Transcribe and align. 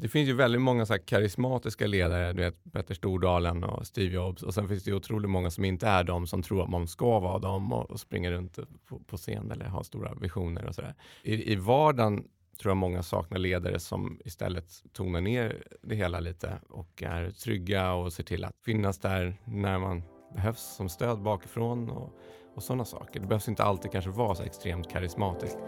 Det 0.00 0.08
finns 0.08 0.28
ju 0.28 0.34
väldigt 0.34 0.60
många 0.60 0.86
så 0.86 0.98
karismatiska 0.98 1.86
ledare, 1.86 2.32
du 2.32 2.42
vet 2.42 2.72
Petter 2.72 2.94
Stordalen 2.94 3.64
och 3.64 3.86
Steve 3.86 4.14
Jobs 4.14 4.42
och 4.42 4.54
sen 4.54 4.68
finns 4.68 4.84
det 4.84 4.90
ju 4.90 4.96
otroligt 4.96 5.30
många 5.30 5.50
som 5.50 5.64
inte 5.64 5.86
är 5.86 6.04
de 6.04 6.26
som 6.26 6.42
tror 6.42 6.62
att 6.62 6.70
man 6.70 6.88
ska 6.88 7.20
vara 7.20 7.38
dem 7.38 7.72
och, 7.72 7.90
och 7.90 8.00
springer 8.00 8.30
runt 8.30 8.58
på, 8.88 8.98
på, 8.98 9.16
scen 9.16 9.50
eller 9.50 9.64
har 9.64 9.82
stora 9.82 10.14
visioner 10.14 10.64
och 10.64 10.74
sådär. 10.74 10.94
I, 11.22 11.52
I 11.52 11.56
vardagen 11.56 12.24
tror 12.60 12.70
jag 12.70 12.76
många 12.76 13.02
saknar 13.02 13.38
ledare 13.38 13.80
som 13.80 14.20
istället 14.24 14.82
tonar 14.92 15.20
ner 15.20 15.62
det 15.82 15.94
hela 15.94 16.20
lite 16.20 16.58
och 16.68 17.02
är 17.02 17.30
trygga 17.30 17.92
och 17.92 18.12
ser 18.12 18.24
till 18.24 18.44
att 18.44 18.54
finnas 18.64 18.98
där 18.98 19.36
när 19.44 19.78
man 19.78 20.02
behövs 20.34 20.76
som 20.76 20.88
stöd 20.88 21.22
bakifrån 21.22 21.90
och, 21.90 22.12
och 22.54 22.62
sådana 22.62 22.84
saker. 22.84 23.20
Det 23.20 23.26
behövs 23.26 23.48
inte 23.48 23.62
alltid 23.62 23.92
kanske 23.92 24.10
vara 24.10 24.34
så 24.34 24.42
extremt 24.42 24.90
karismatiskt. 24.90 25.58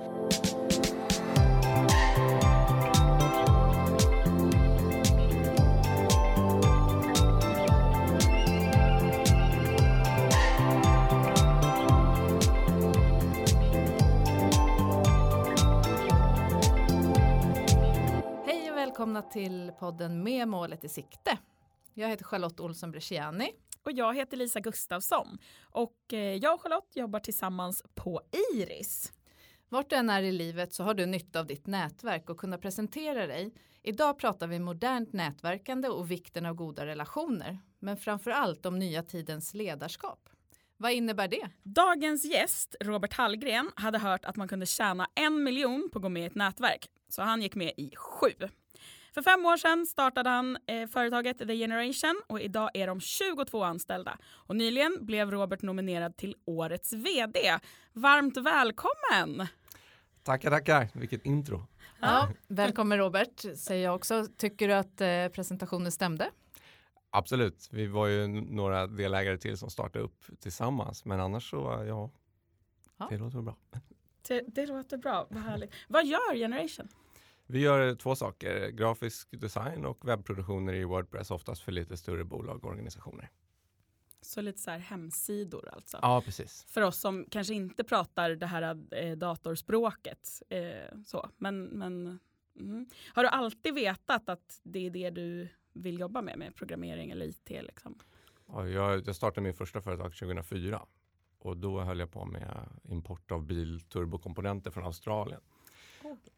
Välkomna 19.01 19.23
till 19.23 19.73
podden 19.79 20.23
Med 20.23 20.49
målet 20.49 20.85
i 20.85 20.89
sikte. 20.89 21.39
Jag 21.95 22.09
heter 22.09 22.25
Charlotte 22.25 22.61
Olsson 22.61 22.91
Bresciani. 22.91 23.53
Och 23.83 23.93
jag 23.93 24.17
heter 24.17 24.37
Lisa 24.37 24.61
Gustafsson. 24.61 25.39
Och 25.63 26.13
eh, 26.13 26.19
jag 26.19 26.55
och 26.55 26.63
Charlotte 26.63 26.97
jobbar 26.97 27.21
tillsammans 27.21 27.83
på 27.95 28.23
Iris. 28.55 29.13
Vart 29.69 29.91
du 29.91 29.97
än 29.97 30.11
är 30.11 30.23
i 30.23 30.33
livet 30.33 30.73
så 30.73 30.85
har 30.85 30.95
du 30.95 31.07
nytta 31.07 31.41
av 31.41 31.47
ditt 31.47 31.67
nätverk 31.67 32.31
och 32.31 32.37
kunna 32.37 32.59
presentera 32.59 33.27
dig. 33.27 33.55
Idag 33.83 34.19
pratar 34.19 34.47
vi 34.47 34.59
modernt 34.59 35.13
nätverkande 35.13 35.89
och 35.89 36.11
vikten 36.11 36.47
av 36.47 36.55
goda 36.55 36.87
relationer. 36.87 37.59
Men 37.79 37.97
framför 37.97 38.31
allt 38.31 38.67
om 38.67 38.79
nya 38.79 39.03
tidens 39.03 39.55
ledarskap. 39.55 40.29
Vad 40.77 40.93
innebär 40.93 41.29
det? 41.29 41.49
Dagens 41.63 42.25
gäst, 42.25 42.77
Robert 42.81 43.15
Hallgren, 43.15 43.71
hade 43.75 43.99
hört 43.99 44.25
att 44.25 44.37
man 44.37 44.49
kunde 44.49 44.67
tjäna 44.67 45.09
en 45.15 45.45
miljon 45.45 45.89
på 45.93 45.99
att 45.99 46.03
gå 46.03 46.09
med 46.09 46.23
i 46.23 46.27
ett 46.27 46.35
nätverk. 46.35 46.91
Så 47.09 47.23
han 47.23 47.43
gick 47.43 47.55
med 47.55 47.73
i 47.77 47.97
sju. 47.97 48.33
För 49.15 49.23
fem 49.23 49.47
år 49.47 49.57
sedan 49.57 49.87
startade 49.87 50.31
han 50.31 50.59
eh, 50.67 50.89
företaget 50.89 51.39
The 51.39 51.57
Generation 51.57 52.23
och 52.27 52.41
idag 52.41 52.71
är 52.75 52.87
de 52.87 53.01
22 53.01 53.63
anställda. 53.63 54.19
Och 54.33 54.57
nyligen 54.57 55.07
blev 55.07 55.31
Robert 55.31 55.63
nominerad 55.63 56.17
till 56.17 56.37
Årets 56.45 56.93
VD. 56.93 57.59
Varmt 57.93 58.37
välkommen! 58.37 59.47
Tackar, 60.23 60.51
tackar. 60.51 60.89
Vilket 60.95 61.27
intro. 61.27 61.67
Ja, 62.01 62.29
välkommen 62.49 62.99
Robert, 62.99 63.41
säger 63.57 63.85
jag 63.85 63.95
också. 63.95 64.27
Tycker 64.37 64.69
du 64.69 64.75
att 64.75 65.01
eh, 65.01 65.29
presentationen 65.29 65.93
stämde? 65.93 66.31
Absolut. 67.11 67.69
Vi 67.73 67.87
var 67.87 68.07
ju 68.07 68.29
några 68.29 68.87
delägare 68.87 69.39
till 69.39 69.59
som 69.59 69.71
startade 69.71 70.05
upp 70.05 70.25
tillsammans, 70.41 71.05
men 71.05 71.21
annars 71.21 71.51
så, 71.51 71.85
ja, 71.87 72.11
ja. 72.99 73.07
det 73.11 73.19
låter 73.19 73.41
bra. 73.41 73.57
Det, 74.29 74.45
det 74.47 74.67
låter 74.67 74.97
bra, 74.97 75.27
vad 75.31 75.43
härligt. 75.43 75.75
Vad 75.89 76.07
gör 76.07 76.35
Generation? 76.37 76.89
Vi 77.51 77.61
gör 77.61 77.95
två 77.95 78.17
saker, 78.17 78.69
grafisk 78.69 79.29
design 79.41 79.85
och 79.85 80.09
webbproduktioner 80.09 80.75
i 80.75 80.85
Wordpress, 80.85 81.31
oftast 81.31 81.63
för 81.63 81.73
lite 81.73 81.97
större 81.97 82.25
bolag 82.25 82.65
och 82.65 82.71
organisationer. 82.71 83.31
Så 84.21 84.41
lite 84.41 84.59
så 84.59 84.71
här 84.71 84.79
hemsidor 84.79 85.69
alltså? 85.73 85.99
Ja, 86.03 86.23
precis. 86.25 86.65
För 86.69 86.83
oss 86.83 87.01
som 87.01 87.27
kanske 87.31 87.55
inte 87.55 87.85
pratar 87.85 88.31
det 88.31 88.47
här 88.47 88.95
eh, 88.95 89.17
datorspråket. 89.17 90.43
Eh, 90.49 90.99
så. 91.07 91.31
Men, 91.37 91.65
men 91.65 92.19
mm. 92.59 92.87
Har 93.15 93.23
du 93.23 93.29
alltid 93.29 93.75
vetat 93.75 94.29
att 94.29 94.61
det 94.63 94.87
är 94.87 94.91
det 94.91 95.11
du 95.11 95.49
vill 95.73 95.99
jobba 95.99 96.23
med, 96.23 96.39
med 96.39 96.55
programmering 96.55 97.11
eller 97.11 97.27
IT? 97.27 97.51
Liksom? 97.51 97.99
Ja, 98.47 98.69
jag, 98.69 99.07
jag 99.07 99.17
startade 99.17 99.41
min 99.41 99.55
första 99.55 99.81
företag 99.81 100.15
2004 100.15 100.83
och 101.39 101.57
då 101.57 101.81
höll 101.81 101.99
jag 101.99 102.13
på 102.13 102.25
med 102.25 102.69
import 102.85 103.33
av 103.33 103.43
bilturbokomponenter 103.43 104.71
från 104.71 104.85
Australien. 104.85 105.41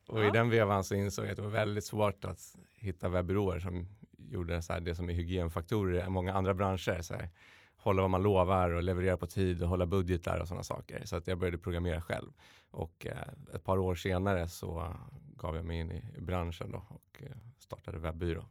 Och 0.09 0.21
ja. 0.21 0.28
i 0.28 0.31
den 0.31 0.50
vevan 0.50 0.84
så 0.84 0.94
insåg 0.94 1.25
jag 1.25 1.31
att 1.31 1.37
det 1.37 1.43
var 1.43 1.50
väldigt 1.50 1.84
svårt 1.84 2.25
att 2.25 2.56
hitta 2.75 3.09
webbyråer 3.09 3.60
som 3.60 3.87
gjorde 4.31 4.62
så 4.62 4.72
här, 4.72 4.81
det 4.81 4.94
som 4.94 5.10
är 5.10 5.15
hygienfaktorer 5.15 6.06
i 6.06 6.09
många 6.09 6.34
andra 6.34 6.55
branscher. 6.55 7.03
Så 7.03 7.15
här, 7.15 7.31
hålla 7.77 8.03
vad 8.03 8.10
man 8.10 8.22
lovar 8.22 8.71
och 8.71 8.83
leverera 8.83 9.16
på 9.16 9.27
tid 9.27 9.62
och 9.62 9.69
hålla 9.69 9.87
budgetar 9.87 10.38
och 10.38 10.49
sådana 10.49 10.62
saker. 10.62 11.03
Så 11.05 11.16
att 11.16 11.27
jag 11.27 11.38
började 11.38 11.59
programmera 11.59 12.03
själv. 12.03 12.33
Och 12.71 13.06
eh, 13.06 13.55
ett 13.55 13.65
par 13.65 13.78
år 13.78 13.94
senare 13.94 14.49
så 14.49 14.94
gav 15.37 15.56
jag 15.56 15.65
mig 15.65 15.81
in 15.81 15.91
i, 15.91 16.21
branschen 16.21 16.71
då 16.71 16.83
och 16.89 17.22
eh, 17.22 17.37
startade 17.59 17.99
webbyrå. 17.99 18.44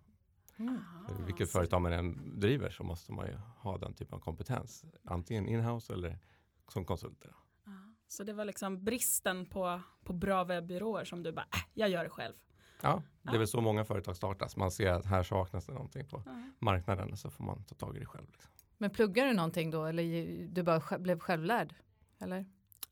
Mm. 0.58 0.78
Vilket 1.26 1.52
företag 1.52 1.82
man 1.82 1.94
än 1.94 2.40
driver 2.40 2.70
så 2.70 2.84
måste 2.84 3.12
man 3.12 3.28
ju 3.28 3.34
ha 3.58 3.78
den 3.78 3.94
typen 3.94 4.16
av 4.16 4.20
kompetens. 4.20 4.86
Antingen 5.04 5.48
inhouse 5.48 5.94
eller 5.94 6.20
som 6.68 6.86
konsulter. 6.86 7.32
Så 8.12 8.24
det 8.24 8.34
var 8.34 8.46
liksom 8.46 8.84
bristen 8.84 9.46
på, 9.46 9.82
på 10.04 10.14
bra 10.14 10.44
webbyråer 10.44 11.06
som 11.06 11.24
du 11.24 11.32
bara, 11.32 11.46
äh, 11.54 11.60
jag 11.74 11.90
gör 11.90 12.04
det 12.04 12.10
själv. 12.10 12.34
Ja, 12.82 13.04
det 13.22 13.30
är 13.30 13.34
ja. 13.34 13.40
väl 13.40 13.48
så 13.48 13.62
många 13.62 13.86
företag 13.86 14.16
startas. 14.16 14.56
Man 14.56 14.72
ser 14.72 14.92
att 14.92 15.06
här 15.06 15.24
saknas 15.24 15.66
det 15.66 15.74
någonting 15.74 16.08
på 16.08 16.24
ja. 16.26 16.32
marknaden 16.60 17.18
så 17.18 17.30
får 17.30 17.44
man 17.44 17.64
ta 17.64 17.76
tag 17.76 17.96
i 17.96 18.00
det 18.00 18.06
själv. 18.06 18.26
Liksom. 18.32 18.52
Men 18.78 18.90
pluggar 18.90 19.26
du 19.26 19.34
någonting 19.34 19.72
då 19.72 19.86
eller 19.86 20.48
du 20.48 20.64
bara 20.64 21.00
blev 21.00 21.20
självlärd? 21.20 21.76
Eller? 22.20 22.46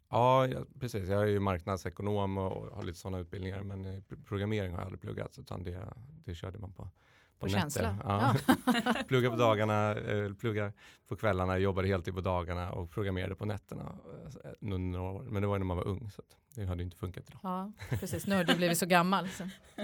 Ja, 0.09 0.47
ja, 0.47 0.65
precis. 0.79 1.09
Jag 1.09 1.21
är 1.21 1.27
ju 1.27 1.39
marknadsekonom 1.39 2.37
och 2.37 2.75
har 2.75 2.83
lite 2.83 2.99
sådana 2.99 3.19
utbildningar 3.19 3.63
men 3.63 4.03
programmering 4.25 4.71
har 4.71 4.79
jag 4.79 4.85
aldrig 4.85 5.01
pluggat 5.01 5.39
utan 5.39 5.63
det, 5.63 5.93
det 6.25 6.35
körde 6.35 6.59
man 6.59 6.71
på 6.73 6.89
på, 7.39 7.45
på 7.45 7.49
känsla? 7.49 7.97
Ja. 8.03 8.35
ja. 8.65 8.93
plugga 9.07 9.29
på 9.29 9.35
dagarna, 9.45 9.95
eh, 9.95 10.33
plugga 10.33 10.73
på 11.07 11.15
kvällarna, 11.15 11.57
jobbade 11.57 11.87
heltid 11.87 12.13
på 12.13 12.21
dagarna 12.21 12.71
och 12.71 12.91
programmerade 12.91 13.35
på 13.35 13.45
nätterna 13.45 13.95
eh, 14.43 14.51
några 14.59 15.01
år. 15.01 15.23
Men 15.23 15.41
det 15.41 15.47
var 15.47 15.59
när 15.59 15.65
man 15.65 15.77
var 15.77 15.87
ung 15.87 16.11
så 16.11 16.21
det 16.55 16.65
hade 16.65 16.83
inte 16.83 16.97
funkat 16.97 17.29
idag. 17.29 17.39
Ja, 17.43 17.71
precis. 17.89 18.27
Nu 18.27 18.35
har 18.35 18.43
du 18.43 18.55
blivit 18.55 18.77
så 18.77 18.85
gammal. 18.85 19.29
Så. 19.29 19.43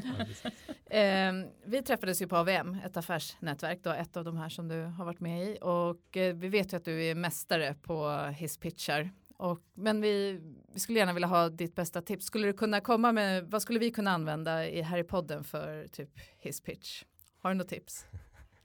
Ja, 0.89 0.97
eh, 0.97 1.33
vi 1.65 1.81
träffades 1.81 2.21
ju 2.21 2.27
på 2.27 2.37
AVM, 2.37 2.77
ett 2.85 2.97
affärsnätverk, 2.97 3.79
då, 3.83 3.89
ett 3.89 4.17
av 4.17 4.23
de 4.23 4.37
här 4.37 4.49
som 4.49 4.67
du 4.67 4.83
har 4.83 5.05
varit 5.05 5.19
med 5.19 5.43
i. 5.43 5.57
Och 5.61 6.17
eh, 6.17 6.35
vi 6.35 6.47
vet 6.47 6.73
ju 6.73 6.77
att 6.77 6.85
du 6.85 7.03
är 7.03 7.15
mästare 7.15 7.75
på 7.81 8.09
hisspitchar. 8.37 9.11
Och, 9.37 9.59
men 9.73 10.01
vi, 10.01 10.41
vi, 10.73 10.79
skulle 10.79 10.99
gärna 10.99 11.13
vilja 11.13 11.27
ha 11.27 11.49
ditt 11.49 11.75
bästa 11.75 12.01
tips. 12.01 12.25
Skulle 12.25 12.47
du 12.47 12.53
kunna 12.53 12.81
komma 12.81 13.11
med, 13.11 13.43
vad 13.43 13.61
skulle 13.61 13.79
vi 13.79 13.91
kunna 13.91 14.11
använda 14.11 14.67
i, 14.67 14.81
här 14.81 14.97
i 14.97 15.03
podden 15.03 15.43
för 15.43 15.87
typ 15.87 16.09
hisspitch? 16.39 17.03
Har 17.45 17.51
du 17.51 17.57
något 17.57 17.67
tips? 17.67 18.05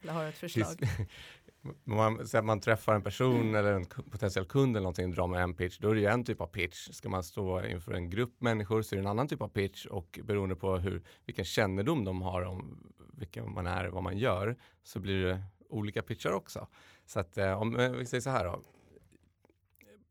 Eller 0.02 0.12
har 0.12 0.22
du 0.22 0.28
ett 0.28 0.38
förslag? 0.38 0.66
man, 1.84 2.28
så 2.28 2.42
man 2.42 2.60
träffar 2.60 2.94
en 2.94 3.02
person 3.02 3.54
eller 3.54 3.72
en 3.72 3.84
potentiell 3.84 4.44
kund 4.44 4.76
eller 4.76 4.82
någonting, 4.82 5.10
drar 5.10 5.26
med 5.26 5.42
en 5.42 5.54
pitch, 5.54 5.78
då 5.78 5.90
är 5.90 5.94
det 5.94 6.00
ju 6.00 6.06
en 6.06 6.24
typ 6.24 6.40
av 6.40 6.46
pitch. 6.46 6.88
Ska 6.90 7.08
man 7.08 7.22
stå 7.22 7.64
inför 7.64 7.92
en 7.92 8.10
grupp 8.10 8.40
människor 8.40 8.82
så 8.82 8.94
är 8.94 8.96
det 8.96 9.02
en 9.02 9.10
annan 9.10 9.28
typ 9.28 9.42
av 9.42 9.48
pitch 9.48 9.86
och 9.86 10.20
beroende 10.22 10.56
på 10.56 10.76
hur, 10.76 11.02
vilken 11.24 11.44
kännedom 11.44 12.04
de 12.04 12.22
har 12.22 12.42
om 12.42 12.92
vilka 13.14 13.44
man 13.44 13.66
är 13.66 13.86
och 13.86 13.94
vad 13.94 14.02
man 14.02 14.18
gör 14.18 14.56
så 14.82 15.00
blir 15.00 15.24
det 15.24 15.42
olika 15.68 16.02
pitchar 16.02 16.32
också. 16.32 16.66
Så 17.06 17.20
att 17.20 17.38
eh, 17.38 17.62
om 17.62 17.94
vi 17.98 18.06
säger 18.06 18.20
så 18.20 18.30
här 18.30 18.44
då. 18.44 18.62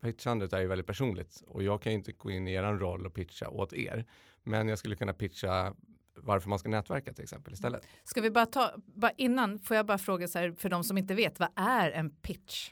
Pitchandet 0.00 0.52
är 0.52 0.60
ju 0.60 0.66
väldigt 0.66 0.86
personligt 0.86 1.42
och 1.46 1.62
jag 1.62 1.82
kan 1.82 1.92
ju 1.92 1.98
inte 1.98 2.12
gå 2.12 2.30
in 2.30 2.48
i 2.48 2.52
er 2.52 2.62
roll 2.62 3.06
och 3.06 3.14
pitcha 3.14 3.48
åt 3.48 3.72
er. 3.72 4.06
Men 4.42 4.68
jag 4.68 4.78
skulle 4.78 4.96
kunna 4.96 5.12
pitcha 5.12 5.74
varför 6.22 6.48
man 6.48 6.58
ska 6.58 6.68
nätverka 6.68 7.12
till 7.12 7.24
exempel 7.24 7.52
istället. 7.52 7.86
Ska 8.04 8.20
vi 8.20 8.30
bara 8.30 8.46
ta, 8.46 8.72
bara 8.76 9.12
innan 9.16 9.58
får 9.58 9.76
jag 9.76 9.86
bara 9.86 9.98
fråga 9.98 10.28
så 10.28 10.38
här 10.38 10.52
för 10.52 10.68
de 10.68 10.84
som 10.84 10.98
inte 10.98 11.14
vet, 11.14 11.40
vad 11.40 11.48
är 11.56 11.90
en 11.90 12.10
pitch? 12.10 12.70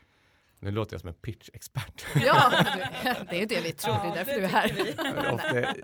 Nu 0.61 0.71
låter 0.71 0.95
jag 0.95 1.01
som 1.01 1.09
en 1.09 1.15
pitch-expert. 1.15 2.07
Ja, 2.25 2.53
det 3.31 3.37
är 3.37 3.41
ju 3.41 3.47
det 3.47 3.61
vi 3.61 3.73
tror, 3.73 3.95
ja, 3.95 4.03
det 4.03 4.21
är 4.21 4.25
därför 4.25 4.41
du 4.41 4.45
är 4.45 4.49
här. 4.49 5.35
Ofta, 5.35 5.81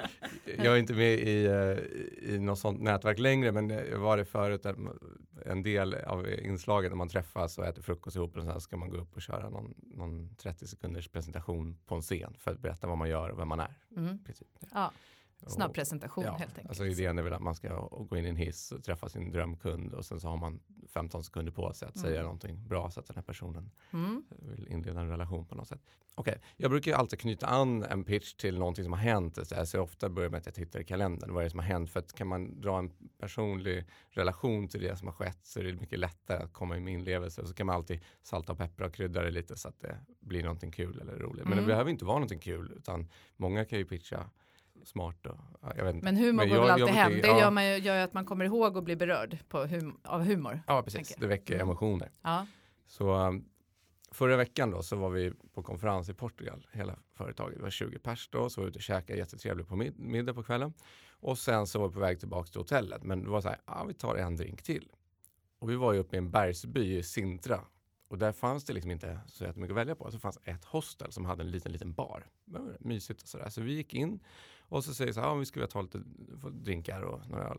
jag 0.64 0.74
är 0.74 0.76
inte 0.76 0.94
med 0.94 1.12
i, 1.12 1.44
eh, 1.44 2.34
i 2.34 2.38
något 2.38 2.58
sånt 2.58 2.80
nätverk 2.80 3.18
längre, 3.18 3.52
men 3.52 3.68
jag 3.70 3.98
var 3.98 4.16
det 4.16 4.24
förut. 4.24 4.66
En 5.46 5.62
del 5.62 5.94
av 5.94 6.28
inslaget 6.28 6.90
när 6.90 6.96
man 6.96 7.08
träffas 7.08 7.58
och 7.58 7.66
äter 7.66 7.82
frukost 7.82 8.16
ihop 8.16 8.36
och 8.36 8.44
sen 8.44 8.60
ska 8.60 8.76
man 8.76 8.90
gå 8.90 8.96
upp 8.96 9.16
och 9.16 9.22
köra 9.22 9.50
någon, 9.50 9.74
någon 9.76 10.36
30 10.36 10.66
sekunders 10.66 11.08
presentation 11.08 11.78
på 11.86 11.94
en 11.94 12.02
scen 12.02 12.34
för 12.38 12.50
att 12.50 12.60
berätta 12.60 12.86
vad 12.86 12.98
man 12.98 13.08
gör 13.08 13.28
och 13.28 13.38
vem 13.38 13.48
man 13.48 13.60
är. 13.60 13.74
Mm. 13.96 14.18
Ja. 14.72 14.92
Snabb 15.46 15.74
presentation 15.74 16.24
ja, 16.24 16.32
helt 16.32 16.58
enkelt. 16.58 16.68
Alltså 16.68 16.86
idén 16.86 17.18
är 17.18 17.22
väl 17.22 17.32
att 17.32 17.42
man 17.42 17.54
ska 17.54 17.88
gå 17.88 18.16
in 18.16 18.26
i 18.26 18.28
en 18.28 18.36
hiss 18.36 18.72
och 18.72 18.84
träffa 18.84 19.08
sin 19.08 19.30
drömkund 19.30 19.94
och 19.94 20.04
sen 20.04 20.20
så 20.20 20.28
har 20.28 20.36
man 20.36 20.60
15 20.88 21.24
sekunder 21.24 21.52
på 21.52 21.72
sig 21.72 21.88
att 21.88 21.96
mm. 21.96 22.10
säga 22.10 22.22
någonting 22.22 22.68
bra 22.68 22.90
så 22.90 23.00
att 23.00 23.06
den 23.06 23.16
här 23.16 23.22
personen 23.22 23.70
mm. 23.92 24.24
vill 24.28 24.68
inleda 24.68 25.00
en 25.00 25.08
relation 25.08 25.46
på 25.46 25.54
något 25.54 25.68
sätt. 25.68 25.80
Okej, 26.14 26.32
okay. 26.32 26.42
jag 26.56 26.70
brukar 26.70 26.94
alltid 26.94 27.20
knyta 27.20 27.46
an 27.46 27.82
en 27.82 28.04
pitch 28.04 28.34
till 28.34 28.58
någonting 28.58 28.84
som 28.84 28.92
har 28.92 29.00
hänt. 29.00 29.38
Så 29.46 29.76
jag 29.76 29.82
ofta 29.82 30.08
börjar 30.08 30.30
med 30.30 30.38
att 30.38 30.46
jag 30.46 30.54
tittar 30.54 30.80
i 30.80 30.84
kalendern. 30.84 31.32
Vad 31.32 31.40
är 31.40 31.44
det 31.44 31.50
som 31.50 31.58
har 31.58 31.66
hänt? 31.66 31.90
För 31.90 32.00
att 32.00 32.12
kan 32.12 32.26
man 32.26 32.60
dra 32.60 32.78
en 32.78 32.90
personlig 33.18 33.84
relation 34.10 34.68
till 34.68 34.80
det 34.80 34.96
som 34.96 35.08
har 35.08 35.14
skett 35.14 35.38
så 35.42 35.60
är 35.60 35.64
det 35.64 35.72
mycket 35.72 35.98
lättare 35.98 36.42
att 36.42 36.52
komma 36.52 36.76
i 36.76 36.80
min 36.80 36.98
inlevelse. 36.98 37.42
Och 37.42 37.48
så 37.48 37.54
kan 37.54 37.66
man 37.66 37.76
alltid 37.76 38.00
salta 38.22 38.52
och 38.52 38.58
peppra 38.58 38.86
och 38.86 38.94
krydda 38.94 39.22
det 39.22 39.30
lite 39.30 39.56
så 39.56 39.68
att 39.68 39.80
det 39.80 39.98
blir 40.20 40.42
någonting 40.42 40.70
kul 40.70 41.00
eller 41.00 41.18
roligt. 41.18 41.44
Men 41.44 41.52
mm. 41.52 41.64
det 41.64 41.68
behöver 41.68 41.90
inte 41.90 42.04
vara 42.04 42.16
någonting 42.16 42.38
kul 42.38 42.72
utan 42.76 43.08
många 43.36 43.64
kan 43.64 43.78
ju 43.78 43.84
pitcha 43.84 44.30
smart. 44.84 45.16
Jag 45.76 45.84
vet 45.84 45.94
inte. 45.94 46.04
Men 46.04 46.16
humor 46.16 46.32
Men 46.32 46.48
går 46.48 46.56
jag- 46.56 46.62
väl 46.66 46.68
jag 46.68 46.70
alltid 46.70 46.86
brukar- 46.86 47.02
hem. 47.02 47.12
Det 47.22 47.28
ja. 47.28 47.40
gör, 47.40 47.50
man 47.50 47.66
ju, 47.66 47.76
gör 47.76 47.96
ju 47.96 48.02
att 48.02 48.12
man 48.14 48.24
kommer 48.24 48.44
ihåg 48.44 48.76
och 48.76 48.82
blir 48.82 48.96
berörd 48.96 49.38
på 49.48 49.64
hum 49.66 49.98
av 50.04 50.22
humor. 50.24 50.60
ja, 50.66 50.82
precis. 50.82 51.10
jag. 51.10 51.20
Det 51.20 51.26
väcker 51.26 51.58
emotioner. 51.58 52.10
Ja. 52.22 52.46
Så 52.86 53.14
um, 53.14 53.44
förra 54.10 54.36
veckan 54.36 54.70
då 54.70 54.82
så 54.82 54.96
var 54.96 55.10
vi 55.10 55.32
på 55.54 55.62
konferens 55.62 56.08
i 56.08 56.14
Portugal, 56.14 56.66
hela 56.72 56.98
företaget. 57.14 57.56
Det 57.56 57.62
var 57.62 57.70
20 57.70 57.98
pers 57.98 58.28
då, 58.32 58.50
så 58.50 58.60
var 58.60 58.64
vi 58.66 58.68
ute 58.70 58.78
och 58.78 58.82
käkade 58.82 59.18
jättetrevligt 59.18 59.68
på 59.68 59.76
mid- 59.76 59.98
middag 59.98 60.34
på 60.34 60.42
kvällen. 60.42 60.72
Och 61.20 61.38
sen 61.38 61.66
så 61.66 61.78
var 61.78 61.88
vi 61.88 61.94
på 61.94 62.00
väg 62.00 62.18
tillbaka 62.20 62.46
till 62.50 62.60
hotellet, 62.60 63.02
men 63.02 63.24
det 63.24 63.30
var 63.30 63.40
så 63.40 63.48
här, 63.48 63.58
ja 63.66 63.84
vi 63.88 63.94
tar 63.94 64.16
en 64.16 64.36
drink 64.36 64.62
till. 64.62 64.88
Och 65.58 65.70
vi 65.70 65.76
var 65.76 65.92
ju 65.92 65.98
uppe 65.98 66.16
i 66.16 66.18
en 66.18 66.30
bergsby 66.30 66.96
i 66.96 67.02
Sintra. 67.02 67.60
Och 68.08 68.18
där 68.18 68.32
fanns 68.32 68.64
det 68.64 68.72
liksom 68.72 68.90
inte 68.90 69.20
så 69.26 69.44
jättemycket 69.44 69.72
att 69.72 69.76
välja 69.78 69.94
på. 69.94 70.10
Så 70.10 70.18
fanns 70.18 70.38
ett 70.44 70.64
hostel 70.64 71.12
som 71.12 71.24
hade 71.24 71.42
en 71.42 71.50
liten, 71.50 71.72
liten 71.72 71.92
bar. 71.92 72.26
Mysigt 72.80 73.22
och 73.22 73.28
sådär. 73.28 73.48
Så 73.48 73.60
vi 73.60 73.72
gick 73.74 73.94
in 73.94 74.20
och 74.68 74.84
så 74.84 74.94
säger 74.94 75.12
så 75.12 75.20
här, 75.20 75.28
ja 75.28 75.34
vi 75.34 75.46
skulle 75.46 75.62
vilja 75.62 75.72
ta 75.72 75.82
lite 75.82 76.02
drinkar 76.52 77.00
och 77.02 77.28
några 77.28 77.44
öl. 77.48 77.58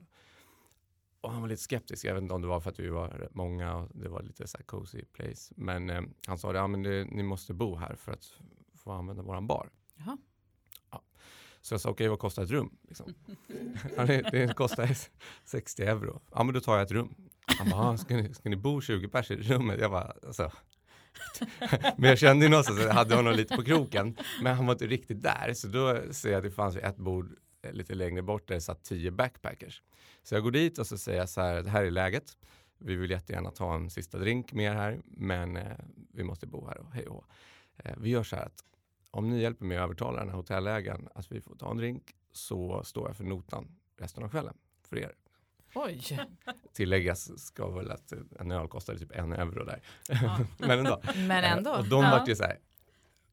Och 1.22 1.32
han 1.32 1.42
var 1.42 1.50
lite 1.50 1.62
skeptisk. 1.62 2.06
Jag 2.06 2.14
vet 2.14 2.22
inte 2.22 2.34
om 2.34 2.42
det 2.42 2.48
var 2.48 2.60
för 2.60 2.70
att 2.70 2.80
vi 2.80 2.90
var 2.90 3.10
rätt 3.10 3.36
många 3.36 3.76
och 3.76 3.90
det 3.94 4.10
var 4.10 4.22
lite 4.22 4.48
så 4.48 4.58
här 4.58 4.64
cozy 4.66 5.06
place. 5.06 5.54
Men 5.58 5.90
eh, 5.90 6.02
han 6.28 6.38
sa 6.38 6.52
det, 6.52 6.60
ja 6.60 6.68
men 6.68 6.84
det, 6.84 7.06
ni 7.06 7.24
måste 7.24 7.54
bo 7.54 7.76
här 7.76 7.96
för 7.96 8.12
att 8.12 8.40
få 8.74 8.92
använda 8.92 9.24
våran 9.24 9.48
bar. 9.48 9.70
Jaha. 9.96 10.18
Ja. 10.92 11.04
Så 11.62 11.74
jag 11.74 11.82
sa, 11.82 11.90
okej 11.90 12.08
vad 12.08 12.20
kostar 12.20 12.44
ett 12.44 12.50
rum? 12.50 12.78
Liksom. 12.88 13.14
det, 13.96 14.30
det 14.32 14.56
kostar 14.56 14.98
60 15.46 15.84
euro. 15.84 16.22
Ja 16.32 16.44
men 16.44 16.54
då 16.54 16.60
tar 16.62 16.74
jag 16.74 16.84
ett 16.86 16.92
rum. 16.92 17.16
Han 17.46 17.70
bara, 17.70 17.90
"Ah, 17.90 17.98
ska 17.98 18.16
ni, 18.16 18.34
ska 18.34 18.50
ni 18.50 18.56
bo 18.56 18.82
20 18.82 19.08
pers 19.08 19.32
i 19.32 19.36
rummet? 19.36 19.80
Jag 19.80 19.92
bara, 19.92 20.14
alltså. 20.28 20.52
Men 21.98 22.10
jag 22.10 22.18
kände 22.20 22.46
ju 22.46 22.50
någonstans 22.50 22.80
att 22.80 22.86
jag 22.86 22.94
hade 22.94 23.16
honom 23.16 23.34
lite 23.34 23.56
på 23.56 23.64
kroken. 23.64 24.18
Men 24.42 24.56
han 24.56 24.66
var 24.66 24.74
inte 24.74 24.88
riktigt 24.88 25.24
där. 25.24 25.54
Så 25.54 25.68
då 25.68 26.02
ser 26.14 26.30
jag 26.32 26.38
att 26.38 26.44
det 26.44 26.52
fanns 26.52 26.76
ett 26.76 26.98
bord 26.98 27.36
eh, 27.62 27.72
lite 27.74 27.96
längre 27.96 28.22
bort 28.22 28.48
där 28.48 28.56
det 28.56 28.62
satt 28.62 28.84
tio 28.84 29.12
backpackers. 29.12 29.82
Så 30.24 30.36
jag 30.36 30.44
går 30.44 30.52
dit 30.52 30.78
och 30.78 30.88
så 30.88 30.98
säger 30.98 31.20
jag 31.20 31.30
så 31.30 31.42
här, 31.42 31.62
det 31.62 31.70
här 31.70 31.84
är 31.84 31.92
läget. 31.92 32.38
Vi 32.78 32.96
vill 32.96 33.12
jättegärna 33.12 33.52
ta 33.52 33.76
en 33.76 33.90
sista 33.90 34.18
drink 34.18 34.54
med 34.54 34.66
er 34.72 34.76
här, 34.76 35.00
men 35.06 35.58
eh, 35.58 35.78
vi 36.14 36.24
måste 36.24 36.48
bo 36.48 36.68
här 36.68 36.78
och 36.78 36.94
hej 36.94 37.08
och 37.08 37.14
hå. 37.16 37.26
eh, 37.78 37.96
Vi 37.98 38.10
gör 38.10 38.24
så 38.24 38.36
här 38.36 38.46
att 38.46 38.64
om 39.12 39.30
ni 39.30 39.42
hjälper 39.42 39.66
mig 39.66 39.78
att 39.78 39.84
övertala 39.84 40.20
den 40.20 40.30
här 40.30 40.36
hotellägaren 40.36 41.08
att 41.16 41.32
vi 41.32 41.42
får 41.42 41.56
ta 41.56 41.72
en 41.72 41.78
drink 41.78 42.04
så 42.32 42.84
står 42.84 43.08
jag 43.10 43.18
för 43.18 43.24
notan 43.24 43.68
resten 44.00 44.24
av 44.24 44.30
kvällen 44.30 44.54
för 44.90 44.98
er. 45.00 45.12
Oj. 45.76 46.20
Tilläggas 46.74 47.40
ska 47.46 47.70
väl 47.70 47.92
att 47.92 48.14
en 48.40 48.52
öl 48.52 48.68
kostade 48.68 49.00
typ 49.00 49.12
en 49.12 49.34
euro 49.34 49.66
där. 49.66 49.82
Ja. 50.10 50.40
men 50.58 50.80
ändå. 50.80 51.02
Men 51.16 51.44
ändå. 51.44 51.74
Eh, 51.74 51.80
Och 51.80 51.86
de 51.90 52.04
ja. 52.04 52.12
vart 52.12 52.28
ju 52.28 52.36
så 52.36 52.44
här 52.44 52.60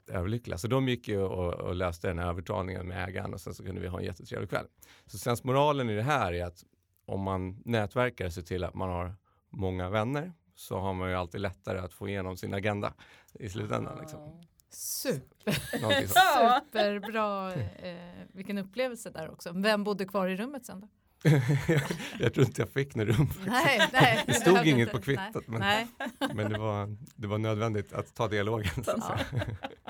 överlyckliga. 0.09 0.59
Så 0.59 0.67
de 0.69 0.89
gick 0.89 1.09
ju 1.09 1.19
och, 1.21 1.55
och 1.55 1.75
löste 1.75 2.09
den 2.09 2.19
här 2.19 2.29
övertalningen 2.29 2.89
med 2.89 3.09
ägaren 3.09 3.35
och 3.35 3.41
sen 3.41 3.55
så 3.55 3.65
kunde 3.65 3.81
vi 3.81 3.87
ha 3.89 3.99
en 3.99 4.05
jättetrevlig 4.05 4.51
kväll. 4.51 4.67
Så 5.07 5.19
sensmoralen 5.19 5.91
i 5.91 5.95
det 5.97 6.03
här 6.03 6.33
är 6.33 6.45
att 6.45 6.65
om 7.07 7.21
man 7.21 7.63
nätverkar 7.65 8.27
och 8.27 8.33
ser 8.33 8.43
till 8.43 8.65
att 8.65 8.75
man 8.75 8.89
har 8.89 9.15
många 9.51 9.91
vänner 9.91 10.33
så 10.55 10.79
har 10.79 10.95
man 10.95 11.09
ju 11.09 11.15
alltid 11.15 11.41
lättare 11.41 11.79
att 11.79 11.93
få 11.93 12.09
igenom 12.09 12.37
sin 12.37 12.55
agenda 12.55 12.95
i 13.35 13.49
slutändan. 13.49 13.99
Liksom. 14.01 14.41
Super, 14.71 15.53
superbra. 16.07 17.55
Eh, 17.55 17.97
vilken 18.33 18.59
upplevelse 18.59 19.11
där 19.11 19.31
också. 19.31 19.53
Vem 19.55 19.85
bodde 19.85 20.05
kvar 20.05 20.29
i 20.29 20.37
rummet 20.37 20.67
sen 20.67 20.81
då? 20.81 20.89
jag 22.19 22.35
tror 22.35 22.47
inte 22.47 22.63
jag 22.63 22.69
fick 22.71 22.95
något 22.95 23.09
rum. 23.19 23.31
Nej, 23.47 23.89
nej. 23.93 24.23
Det 24.27 24.35
stod 24.35 24.67
inget 24.67 24.79
inte. 24.89 24.93
på 24.93 25.01
kvittot, 25.03 25.49
men- 25.49 25.61
Nej. 25.61 25.87
Men 26.35 26.53
det 26.53 26.59
var, 26.59 26.97
det 27.17 27.27
var 27.27 27.39
nödvändigt 27.39 27.93
att 27.93 28.15
ta 28.15 28.29
dialogen. 28.29 28.85
Så 28.85 28.95
Ja. 28.97 29.19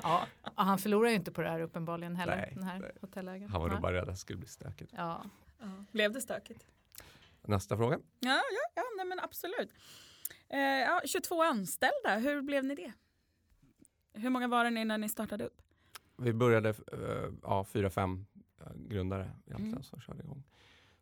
Ja. 0.03 0.25
Och 0.55 0.65
han 0.65 0.77
förlorar 0.77 1.09
ju 1.09 1.15
inte 1.15 1.31
på 1.31 1.41
det 1.41 1.49
här 1.49 1.59
uppenbarligen 1.59 2.15
heller. 2.15 2.35
Nej, 2.35 2.51
den 2.55 2.63
här 2.63 2.79
nej. 2.79 2.91
hotellägaren. 3.01 3.51
Han 3.51 3.61
var 3.61 3.69
nog 3.69 3.81
bara 3.81 3.93
rädd 3.93 4.01
att 4.01 4.07
det 4.07 4.17
skulle 4.17 4.37
bli 4.39 4.47
stökigt. 4.47 4.91
Ja. 4.97 5.23
Blev 5.91 6.11
det 6.11 6.21
stökigt? 6.21 6.65
Nästa 7.41 7.77
fråga. 7.77 7.99
Ja, 8.19 8.29
ja, 8.29 8.71
ja 8.75 8.83
nej, 8.97 9.05
men 9.05 9.19
absolut. 9.19 9.69
Eh, 10.49 10.59
ja, 10.59 11.01
22 11.05 11.43
anställda, 11.43 12.17
hur 12.17 12.41
blev 12.41 12.63
ni 12.65 12.75
det? 12.75 12.93
Hur 14.13 14.29
många 14.29 14.47
var 14.47 14.63
det 14.63 14.69
när 14.85 14.97
ni 14.97 15.09
startade 15.09 15.43
upp? 15.45 15.61
Vi 16.17 16.33
började, 16.33 16.69
eh, 16.69 17.31
ja, 17.41 17.63
fyra, 17.63 17.89
fem 17.89 18.25
eh, 18.61 18.67
grundare 18.75 19.31
egentligen 19.45 19.71
Mm. 19.71 19.83
som 19.83 20.01
körde 20.01 20.23
igång. 20.23 20.43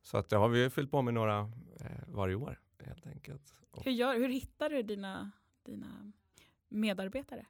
Så 0.01 0.17
att 0.17 0.29
det 0.29 0.35
har 0.35 0.49
vi 0.49 0.69
fyllt 0.69 0.91
på 0.91 1.01
med 1.01 1.13
några 1.13 1.39
eh, 1.79 1.85
varje 2.07 2.35
år 2.35 2.59
helt 2.85 3.07
enkelt. 3.07 3.53
Och 3.71 3.85
Hur, 3.85 3.91
gör, 3.91 4.15
hur 4.15 4.29
hittar 4.29 4.69
du 4.69 4.81
dina, 4.81 5.31
dina 5.65 6.11
medarbetare? 6.69 7.45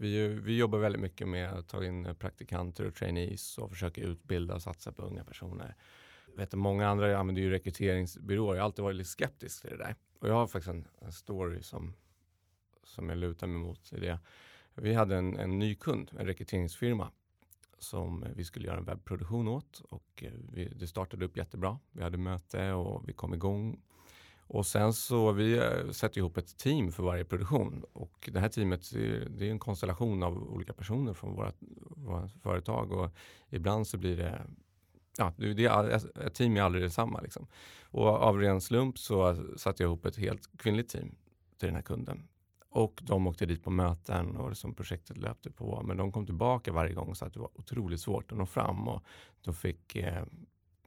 vi, 0.00 0.28
vi 0.28 0.56
jobbar 0.56 0.78
väldigt 0.78 1.02
mycket 1.02 1.28
med 1.28 1.52
att 1.52 1.68
ta 1.68 1.84
in 1.84 2.14
praktikanter 2.18 2.86
och 2.86 2.94
trainees 2.94 3.58
och 3.58 3.70
försöka 3.70 4.00
utbilda 4.00 4.54
och 4.54 4.62
satsa 4.62 4.92
på 4.92 5.02
unga 5.02 5.24
personer. 5.24 5.74
Jag 6.26 6.36
vet, 6.36 6.54
många 6.54 6.88
andra 6.88 7.18
använder 7.18 7.42
ju 7.42 7.50
rekryteringsbyråer. 7.50 8.56
Jag 8.56 8.62
har 8.62 8.64
alltid 8.64 8.82
varit 8.82 8.96
lite 8.96 9.10
skeptisk 9.10 9.62
till 9.62 9.70
det 9.70 9.76
där. 9.76 9.94
Och 10.18 10.28
jag 10.28 10.34
har 10.34 10.46
faktiskt 10.46 10.68
en, 10.68 10.88
en 10.98 11.12
story 11.12 11.62
som, 11.62 11.94
som 12.82 13.08
jag 13.08 13.18
lutar 13.18 13.46
mig 13.46 13.58
mot 13.58 13.92
i 13.92 14.00
det. 14.00 14.18
Vi 14.74 14.94
hade 14.94 15.16
en, 15.16 15.36
en 15.36 15.58
ny 15.58 15.74
kund, 15.74 16.10
en 16.18 16.26
rekryteringsfirma 16.26 17.10
som 17.82 18.24
vi 18.36 18.44
skulle 18.44 18.66
göra 18.66 18.78
en 18.78 18.84
webbproduktion 18.84 19.48
åt 19.48 19.82
och 19.88 20.22
eh, 20.22 20.32
vi, 20.52 20.64
det 20.68 20.86
startade 20.86 21.24
upp 21.24 21.36
jättebra. 21.36 21.78
Vi 21.92 22.02
hade 22.02 22.18
möte 22.18 22.72
och 22.72 23.08
vi 23.08 23.12
kom 23.12 23.34
igång. 23.34 23.80
Och 24.46 24.66
sen 24.66 24.92
så 24.92 25.32
vi 25.32 25.58
eh, 25.58 25.90
sätter 25.90 26.18
ihop 26.18 26.36
ett 26.36 26.58
team 26.58 26.92
för 26.92 27.02
varje 27.02 27.24
produktion 27.24 27.84
och 27.92 28.30
det 28.32 28.40
här 28.40 28.48
teamet 28.48 28.90
det 28.92 29.46
är- 29.46 29.50
en 29.50 29.58
konstellation 29.58 30.22
av 30.22 30.42
olika 30.52 30.72
personer 30.72 31.14
från 31.14 31.34
våra, 31.34 31.52
våra 31.96 32.28
företag 32.28 32.92
och 32.92 33.10
ibland 33.50 33.86
så 33.86 33.98
blir 33.98 34.16
det 34.16 34.46
Ja, 35.18 35.32
det 35.36 35.64
är, 35.64 36.18
ett 36.26 36.34
team 36.34 36.56
är 36.56 36.62
aldrig 36.62 36.84
detsamma. 36.84 37.20
Liksom. 37.20 37.46
Och 37.82 38.06
av 38.06 38.38
ren 38.38 38.60
slump 38.60 38.98
så 38.98 39.44
satte 39.56 39.82
jag 39.82 39.88
ihop 39.88 40.06
ett 40.06 40.16
helt 40.16 40.58
kvinnligt 40.58 40.90
team 40.90 41.14
till 41.58 41.66
den 41.66 41.74
här 41.74 41.82
kunden. 41.82 42.28
Och 42.72 43.00
de 43.02 43.26
åkte 43.26 43.46
dit 43.46 43.62
på 43.64 43.70
möten 43.70 44.36
och 44.36 44.56
som 44.56 44.74
projektet 44.74 45.16
löpte 45.16 45.50
på. 45.50 45.82
Men 45.84 45.96
de 45.96 46.12
kom 46.12 46.26
tillbaka 46.26 46.72
varje 46.72 46.94
gång 46.94 47.14
så 47.14 47.24
att 47.24 47.34
det 47.34 47.40
var 47.40 47.50
otroligt 47.54 48.00
svårt 48.00 48.32
att 48.32 48.38
nå 48.38 48.46
fram. 48.46 48.88
Och 48.88 49.02
de 49.40 49.54
fick 49.54 49.96
eh, 49.96 50.24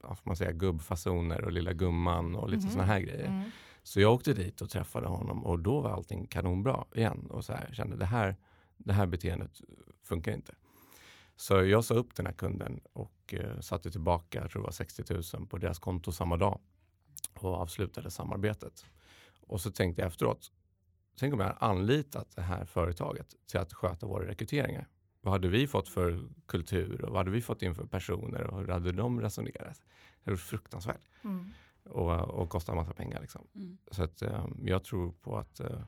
ja, 0.01 0.15
får 0.15 0.29
man 0.29 0.35
säga, 0.37 0.51
gubbfasoner 0.51 1.43
och 1.45 1.51
lilla 1.51 1.73
gumman 1.73 2.35
och 2.35 2.49
lite 2.49 2.65
Mhm. 2.65 2.71
såna 2.71 2.83
här 2.85 2.99
grejer. 2.99 3.27
Mm. 3.27 3.49
Så 3.83 4.01
jag 4.01 4.13
åkte 4.13 4.33
dit 4.33 4.61
och 4.61 4.69
träffade 4.69 5.07
honom 5.07 5.45
och 5.45 5.59
då 5.59 5.81
var 5.81 5.89
allting 5.89 6.27
kanonbra 6.27 6.85
igen. 6.95 7.27
Och 7.29 7.45
så 7.45 7.53
här, 7.53 7.69
kände 7.73 7.95
det 7.95 8.05
här, 8.05 8.35
det 8.77 8.93
här 8.93 9.05
beteendet 9.07 9.61
funkar 10.03 10.31
inte. 10.33 10.53
Så 11.35 11.63
jag 11.63 11.83
sa 11.85 11.93
upp 11.93 12.15
den 12.15 12.25
här 12.25 12.33
kunden 12.33 12.79
och 12.93 13.33
eh, 13.33 13.59
satte 13.59 13.91
tillbaka, 13.91 14.41
jag 14.41 14.51
tror 14.51 14.61
det 14.61 14.65
var 14.65 14.71
60 14.71 15.37
000 15.37 15.47
på 15.47 15.57
deras 15.57 15.79
konto 15.79 16.11
samma 16.11 16.37
dag 16.37 16.59
och 17.33 17.53
avslutade 17.53 18.11
samarbetet. 18.11 18.85
Och 19.47 19.61
så 19.61 19.71
tänkte 19.71 20.01
jag 20.01 20.07
efteråt, 20.07 20.51
tänk 21.19 21.33
om 21.33 21.39
jag 21.39 21.57
anlitat 21.59 22.35
det 22.35 22.41
här 22.41 22.65
företaget 22.65 23.35
till 23.47 23.59
att 23.59 23.73
sköta 23.73 24.07
våra 24.07 24.27
rekryteringar. 24.27 24.87
Vad 25.21 25.33
hade 25.33 25.47
vi 25.47 25.67
fått 25.67 25.89
för 25.89 26.23
kultur 26.45 27.01
och 27.05 27.09
vad 27.09 27.17
hade 27.17 27.31
vi 27.31 27.41
fått 27.41 27.61
in 27.61 27.75
för 27.75 27.85
personer 27.85 28.47
och 28.47 28.59
hur 28.59 28.67
hade 28.67 28.91
de 28.91 29.21
resonerat? 29.21 29.81
Det 30.23 30.29
var 30.29 30.37
fruktansvärt 30.37 31.09
Mm. 31.23 31.49
och, 31.83 32.11
och 32.19 32.49
kostar 32.49 32.73
en 32.73 32.77
massa 32.77 32.93
pengar. 32.93 33.21
Liksom. 33.21 33.47
Mm. 33.55 33.77
Så 33.91 34.03
att, 34.03 34.21
eh, 34.21 34.47
jag 34.63 34.83
tror 34.83 35.11
på 35.11 35.37
att 35.37 35.59
eh, 35.59 35.81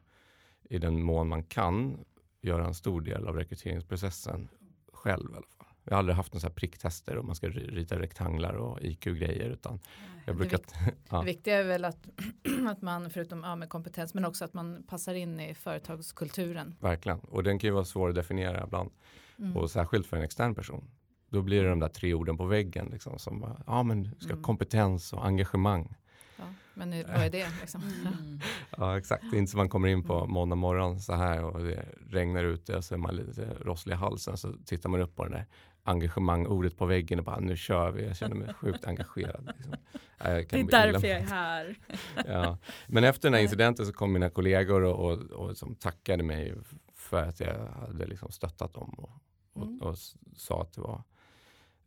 i 0.69 0.77
den 0.77 1.03
mån 1.03 1.27
man 1.27 1.43
kan 1.43 2.05
göra 2.41 2.65
en 2.67 2.73
stor 2.73 3.01
del 3.01 3.27
av 3.27 3.35
rekryteringsprocessen 3.35 4.47
själv 4.93 5.31
i 5.31 5.35
alla 5.35 5.45
fall. 5.57 5.64
Jag 5.85 5.93
har 5.93 5.99
aldrig 5.99 6.15
haft 6.15 6.33
några 6.33 6.49
så 6.49 6.53
pricktester 6.55 7.17
och 7.17 7.25
man 7.25 7.35
ska 7.35 7.47
ri- 7.47 7.71
rita 7.75 7.99
rektanglar 7.99 8.53
och 8.53 8.79
IQ-grejer 8.81 9.49
utan 9.49 9.79
jag 10.25 10.35
Det 10.35 10.39
brukar... 10.39 10.59
Ja. 11.09 11.19
Det 11.19 11.25
viktiga 11.25 11.57
är 11.59 11.63
väl 11.63 11.85
att, 11.85 12.07
att 12.69 12.81
man 12.81 13.09
förutom 13.09 13.43
ja, 13.43 13.55
med 13.55 13.69
kompetens 13.69 14.13
men 14.13 14.25
också 14.25 14.45
att 14.45 14.53
man 14.53 14.83
passar 14.87 15.13
in 15.13 15.39
i 15.39 15.55
företagskulturen. 15.55 16.75
Verkligen. 16.79 17.19
Och 17.19 17.43
den 17.43 17.59
kan 17.59 17.67
ju 17.67 17.73
vara 17.73 17.85
svår 17.85 18.09
att 18.09 18.15
definiera 18.15 18.63
ibland. 18.63 18.91
Mm. 19.39 19.57
Och 19.57 19.71
särskilt 19.71 20.07
för 20.07 20.17
en 20.17 20.23
extern 20.23 20.55
person. 20.55 20.87
Då 21.29 21.41
blir 21.41 21.63
det 21.63 21.69
de 21.69 21.79
där 21.79 21.87
tre 21.89 22.13
orden 22.13 22.37
på 22.37 22.45
väggen. 22.45 22.87
Liksom, 22.91 23.19
som 23.19 23.39
bara, 23.39 23.61
ja 23.67 23.83
men 23.83 24.05
ska 24.19 24.27
ha 24.27 24.31
Mm. 24.33 24.43
kompetens 24.43 25.13
och 25.13 25.25
engagemang. 25.25 25.95
Ja, 26.37 26.43
men 26.73 26.89
nu, 26.89 27.03
vad 27.03 27.15
är 27.15 27.29
det? 27.29 27.47
Liksom? 27.61 27.81
Mm. 28.05 28.39
Ja 28.77 28.97
exakt, 28.97 29.23
det 29.31 29.37
är 29.37 29.39
inte 29.39 29.51
som 29.51 29.57
man 29.57 29.69
kommer 29.69 29.87
in 29.87 30.03
på 30.03 30.25
måndag 30.27 30.55
morgon 30.55 30.99
så 30.99 31.13
här 31.13 31.43
och 31.43 31.63
det 31.63 31.85
regnar 32.09 32.43
ute 32.43 32.75
och 32.77 32.83
så 32.83 32.93
är 32.93 32.97
man 32.97 33.15
lite 33.15 33.45
rosslig 33.61 33.93
i 33.93 33.97
halsen. 33.97 34.37
Så 34.37 34.53
tittar 34.65 34.89
man 34.89 35.01
upp 35.01 35.15
på 35.15 35.23
den 35.23 35.31
där 35.31 35.45
engagemang-ordet 35.85 36.77
på 36.77 36.85
väggen 36.85 37.19
och 37.19 37.25
bara 37.25 37.39
nu 37.39 37.57
kör 37.57 37.91
vi. 37.91 38.07
Jag 38.07 38.17
känner 38.17 38.35
mig 38.35 38.53
sjukt 38.59 38.85
engagerad. 38.85 39.45
Liksom. 39.57 39.75
Det 40.17 40.59
är 40.59 40.91
därför 40.91 41.07
jag 41.07 41.17
är 41.19 41.25
här. 41.25 41.75
Ja. 42.27 42.57
Men 42.87 43.03
efter 43.03 43.29
den 43.29 43.33
här 43.33 43.41
incidenten 43.41 43.85
så 43.85 43.93
kom 43.93 44.13
mina 44.13 44.29
kollegor 44.29 44.83
och, 44.83 45.11
och, 45.11 45.21
och 45.21 45.57
som 45.57 45.75
tackade 45.75 46.23
mig 46.23 46.53
för 46.93 47.23
att 47.23 47.39
jag 47.39 47.67
hade 47.67 48.05
liksom 48.05 48.31
stöttat 48.31 48.73
dem 48.73 48.89
och, 48.97 49.09
och, 49.53 49.65
Mm. 49.67 49.81
och 49.81 49.97
sa 50.35 50.61
att 50.61 50.73
det 50.73 50.81
var 50.81 51.03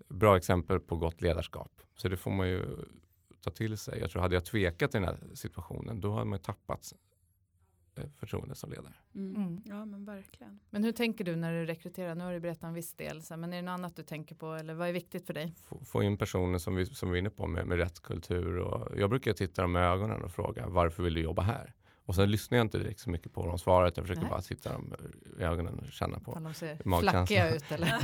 bra 0.09 0.37
exempel 0.37 0.81
på 0.81 0.97
gott 0.97 1.21
ledarskap. 1.21 1.73
Så 1.97 2.09
det 2.09 2.17
får 2.17 2.31
man 2.31 2.49
ju 2.49 2.65
ta 3.41 3.51
till 3.51 3.79
sig. 3.79 4.01
Jag 4.01 4.11
tror 4.11 4.23
hade 4.23 4.35
jag 4.35 4.45
tvekat 4.45 4.95
i 4.95 4.99
den 4.99 5.05
här 5.05 5.19
situationen 5.35 6.01
då 6.01 6.13
hade 6.13 6.25
man 6.25 6.39
tappat 6.39 6.93
förtroende 8.17 8.55
som 8.55 8.71
ledare. 8.71 8.95
Mm. 9.15 9.37
Mm. 9.37 9.63
Ja 9.65 9.85
men 9.85 10.05
verkligen. 10.05 10.61
Men 10.71 10.85
hur 10.85 10.93
tänker 10.93 11.25
du 11.25 11.37
när 11.37 11.53
du 11.53 11.67
rekryterar? 11.67 12.15
Nu 12.15 12.25
har 12.25 12.33
du 12.33 12.41
berättat 12.41 12.65
en 12.65 12.75
viss 12.75 12.95
del, 12.95 13.23
men 13.31 13.53
är 13.53 13.57
det 13.57 13.63
något 13.63 13.73
annat 13.73 13.97
du 13.97 14.03
tänker 14.03 14.35
på 14.35 14.55
eller 14.55 14.75
vad 14.75 14.89
är 14.89 14.93
viktigt 14.93 15.27
för 15.27 15.35
dig? 15.35 15.55
Få, 15.65 15.85
få 15.85 16.03
in 16.03 16.17
personer 16.17 16.59
som 16.59 16.75
vi, 16.75 16.87
som 16.87 17.11
vi 17.11 17.17
är 17.17 17.21
inne 17.21 17.31
på 17.31 17.47
med, 17.47 17.67
med 17.67 17.79
rätt 17.79 18.01
kultur. 18.01 18.59
Och 18.59 18.99
jag 18.99 19.11
brukar 19.11 19.33
titta 19.33 19.63
dem 19.63 19.77
i 19.77 19.81
ögonen 19.81 20.23
och 20.23 20.33
fråga 20.33 20.69
varför 20.69 21.03
vill 21.03 21.15
du 21.15 21.21
jobba 21.21 21.43
här? 21.43 21.75
Och 22.09 22.15
sen 22.15 22.31
lyssnar 22.31 22.59
jag 22.59 22.65
inte 22.65 22.79
direkt 22.79 23.01
så 23.01 23.11
mycket 23.11 23.33
på 23.33 23.41
vad 23.41 23.51
de 23.51 23.59
svarar. 23.59 23.85
Jag 23.95 24.05
försöker 24.05 24.21
Nej. 24.21 24.31
bara 24.31 24.41
titta 24.41 24.73
dem 24.73 24.95
i 25.41 25.43
ögonen 25.43 25.79
och 25.79 25.93
känna 25.93 26.21
på. 26.21 26.33
Om 26.33 26.45
de 26.45 26.55
ser 26.55 26.79
Magkänsla. 26.85 27.11
flackiga 27.13 27.55
ut 27.55 27.73
eller? 27.73 27.95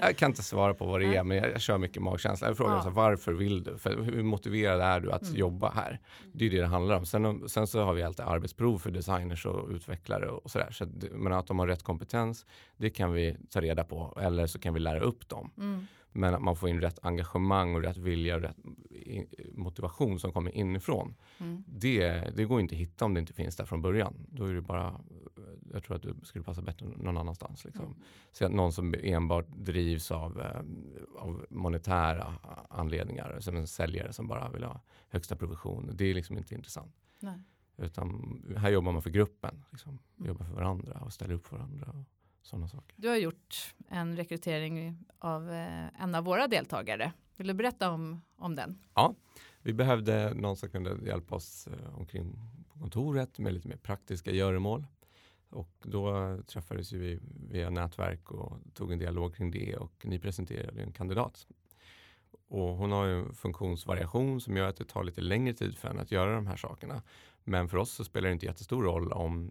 Jag 0.02 0.16
kan 0.16 0.30
inte 0.30 0.42
svara 0.42 0.74
på 0.74 0.86
vad 0.86 1.00
det 1.00 1.16
är, 1.16 1.24
men 1.24 1.36
jag, 1.36 1.50
jag 1.50 1.60
kör 1.60 1.78
mycket 1.78 2.02
magkänsla. 2.02 2.46
Jag 2.48 2.56
frågar 2.56 2.74
Ja. 2.74 2.80
så 2.82 2.88
här, 2.88 2.94
varför 2.96 3.32
vill 3.32 3.62
du? 3.64 3.78
För 3.78 4.02
hur 4.02 4.22
motiverad 4.22 4.80
är 4.80 5.00
du 5.00 5.12
att 5.12 5.22
Mm. 5.22 5.36
jobba 5.36 5.70
här? 5.70 6.00
Det 6.32 6.46
är 6.46 6.50
det 6.50 6.60
det 6.60 6.66
handlar 6.66 6.96
om. 6.96 7.06
Sen, 7.06 7.48
sen 7.48 7.66
så 7.66 7.82
har 7.84 7.94
vi 7.94 8.02
alltid 8.02 8.24
arbetsprov 8.26 8.78
för 8.78 8.90
designers 8.90 9.46
och 9.46 9.68
utvecklare 9.70 10.28
och 10.28 10.50
sådär. 10.50 10.68
Så 10.70 10.84
att, 10.84 10.90
men 11.12 11.32
att 11.32 11.46
de 11.46 11.58
har 11.58 11.66
rätt 11.66 11.82
kompetens, 11.82 12.46
det 12.76 12.90
kan 12.90 13.12
vi 13.12 13.36
ta 13.50 13.60
reda 13.60 13.84
på. 13.84 14.18
Eller 14.20 14.46
så 14.46 14.58
kan 14.58 14.74
vi 14.74 14.80
lära 14.80 15.00
upp 15.00 15.28
dem. 15.28 15.50
Mm. 15.58 15.86
Men 16.12 16.34
att 16.34 16.42
man 16.42 16.56
får 16.56 16.68
in 16.68 16.80
rätt 16.80 16.98
engagemang 17.02 17.74
och 17.74 17.82
rätt 17.82 17.96
vilja 17.96 18.34
och 18.36 18.42
rätt 18.42 18.56
i- 18.90 19.26
motivation 19.54 20.20
som 20.20 20.32
kommer 20.32 20.50
inifrån. 20.56 21.14
Mm. 21.38 21.64
Det, 21.66 22.10
det 22.36 22.44
går 22.44 22.60
inte 22.60 22.74
att 22.74 22.80
hitta 22.80 23.04
om 23.04 23.14
det 23.14 23.20
inte 23.20 23.32
finns 23.32 23.56
där 23.56 23.64
från 23.64 23.82
början. 23.82 24.14
Då 24.28 24.44
är 24.44 24.54
det 24.54 24.60
bara, 24.60 25.00
jag 25.72 25.84
tror 25.84 25.96
att 25.96 26.02
du 26.02 26.14
skulle 26.22 26.44
passa 26.44 26.62
bättre 26.62 26.86
någon 26.86 27.16
annanstans. 27.16 27.64
Liksom. 27.64 27.94
Så 28.32 28.46
att 28.46 28.52
någon 28.52 28.72
som 28.72 28.94
enbart 29.02 29.46
drivs 29.48 30.10
av, 30.10 30.40
eh, 30.40 30.60
av 31.22 31.46
monetära 31.50 32.34
anledningar, 32.70 33.36
som 33.40 33.56
en 33.56 33.66
säljare 33.66 34.12
som 34.12 34.28
bara 34.28 34.50
vill 34.50 34.64
ha 34.64 34.80
högsta 35.08 35.36
provision, 35.36 35.90
det 35.94 36.04
är 36.04 36.14
liksom 36.14 36.38
inte 36.38 36.54
intressant. 36.54 36.94
Nej. 37.20 37.38
Utan 37.76 38.42
här 38.56 38.70
jobbar 38.70 38.92
man 38.92 39.02
för 39.02 39.10
gruppen, 39.10 39.64
liksom. 39.70 39.98
Mm. 40.18 40.28
jobbar 40.28 40.44
för 40.44 40.54
varandra 40.54 41.00
och 41.00 41.12
ställer 41.12 41.34
upp 41.34 41.46
för 41.46 41.56
varandra 41.56 42.04
sådana 42.42 42.68
saker. 42.68 42.94
Du 42.96 43.08
har 43.08 43.16
gjort 43.16 43.74
en 43.88 44.16
rekrytering 44.16 45.04
av 45.18 45.50
eh, 45.50 46.02
en 46.02 46.14
av 46.14 46.24
våra 46.24 46.48
deltagare. 46.48 47.12
Vill 47.36 47.46
du 47.46 47.54
berätta 47.54 47.90
om, 47.90 48.22
om 48.36 48.54
den? 48.54 48.78
Vi 49.62 49.72
behövde 49.72 50.34
någon 50.34 50.56
som 50.56 50.68
kunde 50.68 50.96
hjälpa 51.06 51.34
oss 51.34 51.66
eh, 51.66 51.98
omkring 51.98 52.38
på 52.72 52.78
kontoret 52.78 53.38
med 53.38 53.54
lite 53.54 53.68
mer 53.68 53.76
praktiska 53.76 54.30
göromål. 54.30 54.86
Och 55.50 55.70
då 55.82 56.36
träffades 56.46 56.92
vi 56.92 57.20
via 57.50 57.70
nätverk 57.70 58.30
och 58.30 58.56
tog 58.74 58.92
en 58.92 58.98
dialog 58.98 59.36
kring 59.36 59.50
det 59.50 59.76
och 59.76 60.06
ni 60.06 60.18
presenterade 60.18 60.82
en 60.82 60.92
kandidat. 60.92 61.46
Och 62.50 62.76
hon 62.76 62.92
har 62.92 63.06
ju 63.06 63.18
en 63.18 63.34
funktionsvariation 63.34 64.40
som 64.40 64.56
gör 64.56 64.68
att 64.68 64.76
det 64.76 64.84
tar 64.84 65.04
lite 65.04 65.20
längre 65.20 65.54
tid 65.54 65.78
för 65.78 65.88
henne 65.88 66.02
att 66.02 66.10
göra 66.10 66.34
de 66.34 66.46
här 66.46 66.56
sakerna. 66.56 67.02
Men 67.44 67.68
för 67.68 67.76
oss 67.76 67.92
så 67.92 68.04
spelar 68.04 68.28
det 68.28 68.32
inte 68.32 68.46
jättestor 68.46 68.82
roll 68.82 69.12
om, 69.12 69.50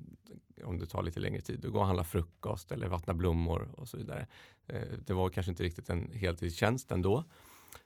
om 0.64 0.80
det 0.80 0.86
tar 0.86 1.04
lite 1.04 1.20
längre 1.20 1.42
tid 1.42 1.66
att 1.66 1.72
gå 1.72 1.80
och 1.80 1.86
handla 1.86 2.04
frukost 2.04 2.72
eller 2.72 2.88
vattna 2.88 3.14
blommor 3.14 3.70
och 3.76 3.88
så 3.88 3.98
vidare. 3.98 4.28
Eh, 4.68 4.82
det 5.06 5.14
var 5.14 5.30
kanske 5.30 5.50
inte 5.50 5.64
riktigt 5.64 5.90
en 5.90 6.12
heltidstjänst 6.12 6.92
ändå. 6.92 7.24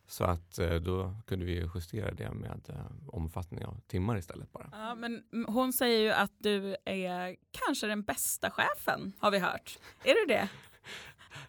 Så 0.07 0.23
att 0.23 0.59
eh, 0.59 0.73
då 0.73 1.15
kunde 1.27 1.45
vi 1.45 1.69
justera 1.75 2.11
det 2.11 2.31
med 2.31 2.61
eh, 2.69 2.75
omfattning 3.07 3.65
av 3.65 3.79
timmar 3.87 4.17
istället 4.17 4.51
bara. 4.51 4.69
Ja, 4.71 4.95
men 4.95 5.23
hon 5.47 5.73
säger 5.73 5.99
ju 5.99 6.11
att 6.11 6.33
du 6.37 6.75
är 6.85 7.35
kanske 7.51 7.87
den 7.87 8.03
bästa 8.03 8.51
chefen 8.51 9.13
har 9.19 9.31
vi 9.31 9.39
hört. 9.39 9.79
Är 10.03 10.13
du 10.13 10.33
det? 10.33 10.49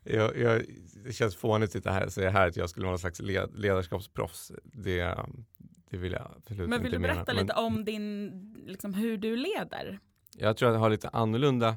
Jag, 0.02 0.36
jag, 0.36 0.62
det 1.04 1.12
känns 1.12 1.36
fånigt 1.36 1.68
att 1.68 1.72
sitta 1.72 1.90
här 1.90 2.06
och 2.06 2.12
säga 2.12 2.30
här 2.30 2.48
att 2.48 2.56
jag 2.56 2.70
skulle 2.70 2.84
vara 2.84 2.92
någon 2.92 2.98
slags 2.98 3.20
led, 3.20 3.50
ledarskapsproffs. 3.54 4.52
Det, 4.62 5.16
det 5.90 5.96
vill 5.96 6.12
jag 6.12 6.30
absolut 6.36 6.68
Men 6.68 6.82
vill 6.82 6.94
inte 6.94 7.08
du 7.08 7.14
berätta 7.14 7.32
mena. 7.32 7.40
lite 7.42 7.54
om 7.54 7.84
din, 7.84 8.64
liksom, 8.66 8.94
hur 8.94 9.16
du 9.16 9.36
leder? 9.36 9.98
Jag 10.36 10.56
tror 10.56 10.68
att 10.68 10.74
jag 10.74 10.80
har 10.80 10.90
lite 10.90 11.08
annorlunda 11.08 11.76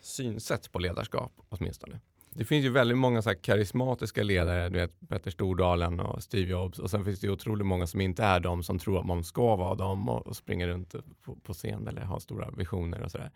synsätt 0.00 0.72
på 0.72 0.78
ledarskap 0.78 1.32
åtminstone. 1.48 2.00
Det 2.30 2.44
finns 2.44 2.64
ju 2.64 2.70
väldigt 2.70 2.98
många 2.98 3.22
så 3.22 3.34
karismatiska 3.34 4.22
ledare, 4.22 4.68
du 4.68 4.78
vet 4.78 5.08
Petter 5.08 5.30
Stordalen 5.30 6.00
och 6.00 6.22
Steve 6.22 6.50
Jobs 6.50 6.78
och 6.78 6.90
sen 6.90 7.04
finns 7.04 7.20
det 7.20 7.26
ju 7.26 7.32
otroligt 7.32 7.66
många 7.66 7.86
som 7.86 8.00
inte 8.00 8.24
är 8.24 8.40
de 8.40 8.62
som 8.62 8.78
tror 8.78 9.00
att 9.00 9.06
man 9.06 9.24
ska 9.24 9.56
vara 9.56 9.74
dem 9.74 10.08
och, 10.08 10.26
och 10.26 10.36
springer 10.36 10.68
runt 10.68 10.94
på, 11.22 11.36
på 11.36 11.52
scen 11.52 11.88
eller 11.88 12.02
har 12.02 12.18
stora 12.18 12.50
visioner 12.50 13.02
och 13.02 13.10
sådär. 13.10 13.30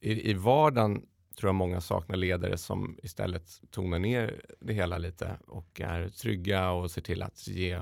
I, 0.00 0.30
I 0.30 0.34
vardagen 0.34 1.06
tror 1.36 1.48
jag 1.48 1.54
många 1.54 1.80
saknar 1.80 2.16
ledare 2.16 2.58
som 2.58 2.98
istället 3.02 3.60
tonar 3.70 3.98
ner 3.98 4.44
det 4.60 4.72
hela 4.72 4.98
lite 4.98 5.36
och 5.46 5.80
är 5.80 6.08
trygga 6.08 6.70
och 6.70 6.90
ser 6.90 7.02
till 7.02 7.22
att 7.22 7.48
ge 7.48 7.80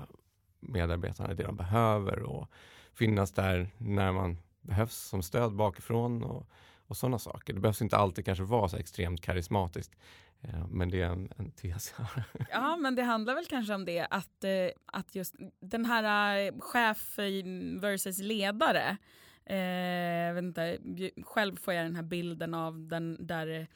medarbetarna 0.60 1.34
det 1.34 1.42
de 1.42 1.56
behöver 1.56 2.22
och 2.22 2.48
finnas 2.94 3.32
där 3.32 3.70
när 3.78 4.12
man 4.12 4.38
behövs 4.60 4.96
som 4.96 5.22
stöd 5.22 5.56
bakifrån 5.56 6.22
och, 6.24 6.46
och 6.86 6.96
sådana 6.96 7.18
saker. 7.18 7.54
Det 7.54 7.60
behövs 7.60 7.82
inte 7.82 7.96
alltid 7.96 8.24
kanske 8.24 8.44
vara 8.44 8.68
så 8.68 8.76
extremt 8.76 9.20
karismatiskt. 9.20 9.96
Eh, 10.40 10.66
men 10.68 10.90
det 10.90 11.02
är 11.02 11.06
en, 11.06 11.32
en 11.36 11.50
tes. 11.50 11.94
Ja, 12.50 12.76
men 12.76 12.94
det 12.94 13.02
handlar 13.02 13.34
väl 13.34 13.46
kanske 13.46 13.74
om 13.74 13.84
det 13.84 14.06
att, 14.10 14.44
eh, 14.44 14.50
att 14.86 15.14
just 15.14 15.34
den 15.60 15.84
här 15.84 16.46
eh, 16.46 16.60
chef 16.60 17.18
versus 17.80 18.18
ledare. 18.18 18.96
Eh, 19.44 20.34
vet 20.34 20.42
inte, 20.44 20.78
själv 21.22 21.56
får 21.56 21.74
jag 21.74 21.86
den 21.86 21.96
här 21.96 22.02
bilden 22.02 22.54
av 22.54 22.88
den 22.88 23.26
där 23.26 23.68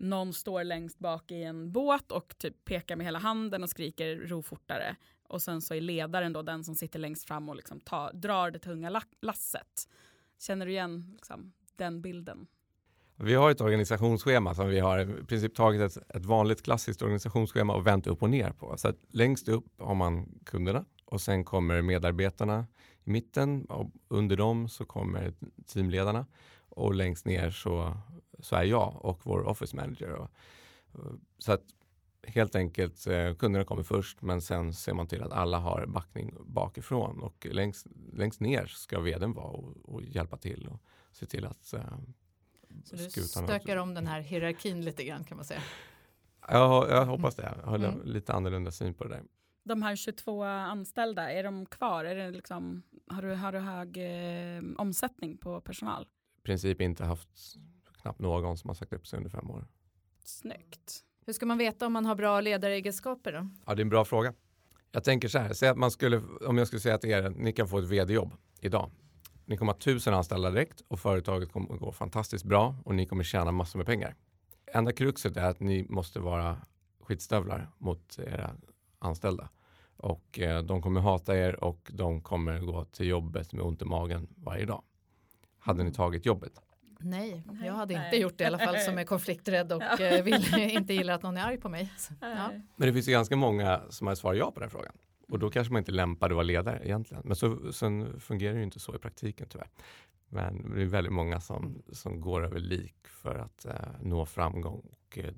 någon 0.00 0.32
står 0.32 0.64
längst 0.64 0.98
bak 0.98 1.30
i 1.30 1.42
en 1.42 1.72
båt 1.72 2.12
och 2.12 2.38
typ 2.38 2.64
pekar 2.64 2.96
med 2.96 3.06
hela 3.06 3.18
handen 3.18 3.62
och 3.62 3.70
skriker 3.70 4.16
ro 4.16 4.42
fortare. 4.42 4.96
Och 5.28 5.42
sen 5.42 5.60
så 5.60 5.74
är 5.74 5.80
ledaren 5.80 6.32
då 6.32 6.42
den 6.42 6.64
som 6.64 6.74
sitter 6.74 6.98
längst 6.98 7.24
fram 7.24 7.48
och 7.48 7.56
liksom 7.56 7.80
tar, 7.80 8.12
drar 8.12 8.50
det 8.50 8.58
tunga 8.58 9.02
lasset. 9.20 9.88
Känner 10.38 10.66
du 10.66 10.72
igen 10.72 11.10
liksom, 11.12 11.52
den 11.76 12.02
bilden? 12.02 12.46
Vi 13.16 13.34
har 13.34 13.50
ett 13.50 13.60
organisationsschema 13.60 14.54
som 14.54 14.68
vi 14.68 14.80
har 14.80 14.98
i 14.98 15.24
princip 15.24 15.54
tagit 15.54 15.80
ett, 15.80 16.16
ett 16.16 16.24
vanligt 16.24 16.62
klassiskt 16.62 17.02
organisationsschema 17.02 17.74
och 17.74 17.86
vänt 17.86 18.06
upp 18.06 18.22
och 18.22 18.30
ner 18.30 18.50
på. 18.50 18.76
Så 18.76 18.88
att 18.88 18.96
längst 19.08 19.48
upp 19.48 19.66
har 19.78 19.94
man 19.94 20.40
kunderna 20.44 20.84
och 21.04 21.20
sen 21.20 21.44
kommer 21.44 21.82
medarbetarna 21.82 22.66
i 23.04 23.10
mitten 23.10 23.64
och 23.64 23.90
under 24.08 24.36
dem 24.36 24.68
så 24.68 24.84
kommer 24.84 25.34
teamledarna 25.66 26.26
och 26.68 26.94
längst 26.94 27.26
ner 27.26 27.50
så, 27.50 27.96
så 28.38 28.56
är 28.56 28.64
jag 28.64 29.04
och 29.04 29.20
vår 29.22 29.48
office 29.48 29.76
manager. 29.76 30.12
Och, 30.12 30.30
och, 30.92 31.12
så 31.38 31.52
att 31.52 31.62
helt 32.26 32.54
enkelt 32.54 33.06
eh, 33.06 33.34
kunderna 33.34 33.64
kommer 33.64 33.82
först 33.82 34.22
men 34.22 34.42
sen 34.42 34.74
ser 34.74 34.94
man 34.94 35.06
till 35.06 35.22
att 35.22 35.32
alla 35.32 35.58
har 35.58 35.86
backning 35.86 36.34
bakifrån 36.40 37.20
och 37.22 37.46
längst, 37.50 37.86
längst 38.12 38.40
ner 38.40 38.66
ska 38.66 39.00
vdn 39.00 39.32
vara 39.32 39.46
och, 39.46 39.76
och 39.82 40.02
hjälpa 40.02 40.36
till 40.36 40.68
och 40.68 40.80
se 41.12 41.26
till 41.26 41.44
att 41.46 41.72
eh, 41.72 41.82
Så 42.84 42.96
du 42.96 43.10
stökar 43.10 43.76
om 43.76 43.94
den 43.94 44.06
här 44.06 44.20
hierarkin 44.20 44.84
lite 44.84 45.04
grann 45.04 45.24
kan 45.24 45.36
man 45.36 45.44
säga. 45.44 45.62
Ja, 46.48 46.88
jag 46.88 47.06
hoppas 47.06 47.34
det. 47.34 47.54
Jag 47.62 47.70
har 47.70 47.78
Mm. 47.78 48.00
lite 48.04 48.32
annorlunda 48.32 48.70
syn 48.70 48.94
på 48.94 49.04
det 49.04 49.10
där. 49.10 49.22
De 49.64 49.82
här 49.82 49.96
22 49.96 50.42
anställda, 50.44 51.32
är 51.32 51.42
de 51.42 51.66
kvar? 51.66 52.04
Är 52.04 52.14
det 52.14 52.30
liksom, 52.30 52.82
har, 53.06 53.22
du, 53.22 53.34
har 53.34 53.52
du 53.52 53.58
hög 53.58 53.96
eh, 53.96 54.62
omsättning 54.76 55.36
på 55.36 55.60
personal? 55.60 56.06
I 56.38 56.42
princip 56.42 56.80
inte 56.80 57.04
haft 57.04 57.56
knappt 58.02 58.20
någon 58.20 58.58
som 58.58 58.70
har 58.70 58.74
sagt 58.74 58.92
upp 58.92 59.06
sig 59.06 59.16
under 59.16 59.30
fem 59.30 59.50
år. 59.50 59.66
Snyggt. 60.24 61.04
Hur 61.26 61.32
ska 61.32 61.46
man 61.46 61.58
veta 61.58 61.86
om 61.86 61.92
man 61.92 62.06
har 62.06 62.14
bra 62.14 62.40
ledaregenskaper 62.40 63.32
då? 63.32 63.48
Ja, 63.66 63.74
det 63.74 63.80
är 63.80 63.84
en 63.84 63.88
bra 63.88 64.04
fråga. 64.04 64.34
Jag 64.92 65.04
tänker 65.04 65.28
så 65.28 65.38
här, 65.38 65.52
säg 65.52 65.68
att 65.68 65.78
man 65.78 65.90
skulle, 65.90 66.22
om 66.46 66.58
jag 66.58 66.66
skulle 66.66 66.80
säga 66.80 66.98
till 66.98 67.10
er, 67.10 67.30
ni 67.30 67.52
kan 67.52 67.68
få 67.68 67.78
ett 67.78 67.84
vd-jobb 67.84 68.32
idag. 68.60 68.90
Ni 69.44 69.56
kommer 69.56 69.72
ha 69.72 69.78
tusen 69.78 70.14
anställda 70.14 70.50
direkt 70.50 70.82
och 70.88 71.00
företaget 71.00 71.52
kommer 71.52 71.74
att 71.74 71.80
gå 71.80 71.92
fantastiskt 71.92 72.44
bra 72.44 72.76
och 72.84 72.94
ni 72.94 73.06
kommer 73.06 73.24
tjäna 73.24 73.52
massor 73.52 73.78
med 73.78 73.86
pengar. 73.86 74.14
Enda 74.66 74.92
kruxet 74.92 75.36
är 75.36 75.44
att 75.44 75.60
ni 75.60 75.86
måste 75.88 76.20
vara 76.20 76.56
skitstövlar 77.00 77.70
mot 77.78 78.18
era 78.18 78.50
anställda. 79.02 79.48
Och 79.96 80.38
eh, 80.38 80.62
de 80.62 80.82
kommer 80.82 81.00
hata 81.00 81.36
er 81.36 81.64
och 81.64 81.90
de 81.94 82.20
kommer 82.20 82.58
gå 82.60 82.84
till 82.84 83.06
jobbet 83.06 83.52
med 83.52 83.62
ont 83.64 83.82
i 83.82 83.84
magen 83.84 84.28
varje 84.36 84.66
dag. 84.66 84.82
Hade 85.58 85.84
ni 85.84 85.92
tagit 85.92 86.26
jobbet? 86.26 86.52
Nej, 87.04 87.42
jag 87.64 87.72
hade 87.72 87.94
inte 87.94 88.08
Nej. 88.10 88.20
gjort 88.20 88.38
det 88.38 88.44
i 88.44 88.46
alla 88.46 88.58
fall 88.58 88.78
som 88.78 88.98
är 88.98 89.04
konflikträdd 89.04 89.72
och 89.72 89.82
Ja. 89.82 90.00
eh, 90.00 90.22
vill, 90.24 90.54
inte 90.58 90.94
gillar 90.94 91.14
att 91.14 91.22
någon 91.22 91.36
är 91.36 91.46
arg 91.46 91.56
på 91.58 91.68
mig. 91.68 91.92
Så, 91.98 92.14
ja. 92.20 92.50
Men 92.76 92.86
det 92.86 92.92
finns 92.92 93.08
ju 93.08 93.12
ganska 93.12 93.36
många 93.36 93.80
som 93.90 94.06
har 94.06 94.14
svarat 94.14 94.38
ja 94.38 94.50
på 94.52 94.60
den 94.60 94.70
frågan. 94.70 94.92
Och 95.28 95.38
då 95.38 95.50
kanske 95.50 95.72
man 95.72 95.80
inte 95.80 95.90
är 95.90 95.94
lämpad 95.94 96.30
att 96.32 96.36
vara 96.36 96.42
ledare 96.44 96.80
egentligen. 96.84 97.22
Men 97.26 97.36
så, 97.36 97.72
sen 97.72 98.20
fungerar 98.20 98.52
det 98.52 98.58
ju 98.58 98.64
inte 98.64 98.80
så 98.80 98.94
i 98.94 98.98
praktiken 98.98 99.46
tyvärr. 99.50 99.68
Men 100.28 100.74
det 100.74 100.82
är 100.82 100.86
väldigt 100.86 101.12
många 101.12 101.40
som, 101.40 101.82
som 101.92 102.20
går 102.20 102.44
över 102.44 102.58
lik 102.58 102.96
för 103.08 103.38
att 103.38 103.64
eh, 103.64 103.74
nå 104.00 104.26
framgång. 104.26 104.82
Och 104.92 105.18
eh, 105.18 105.32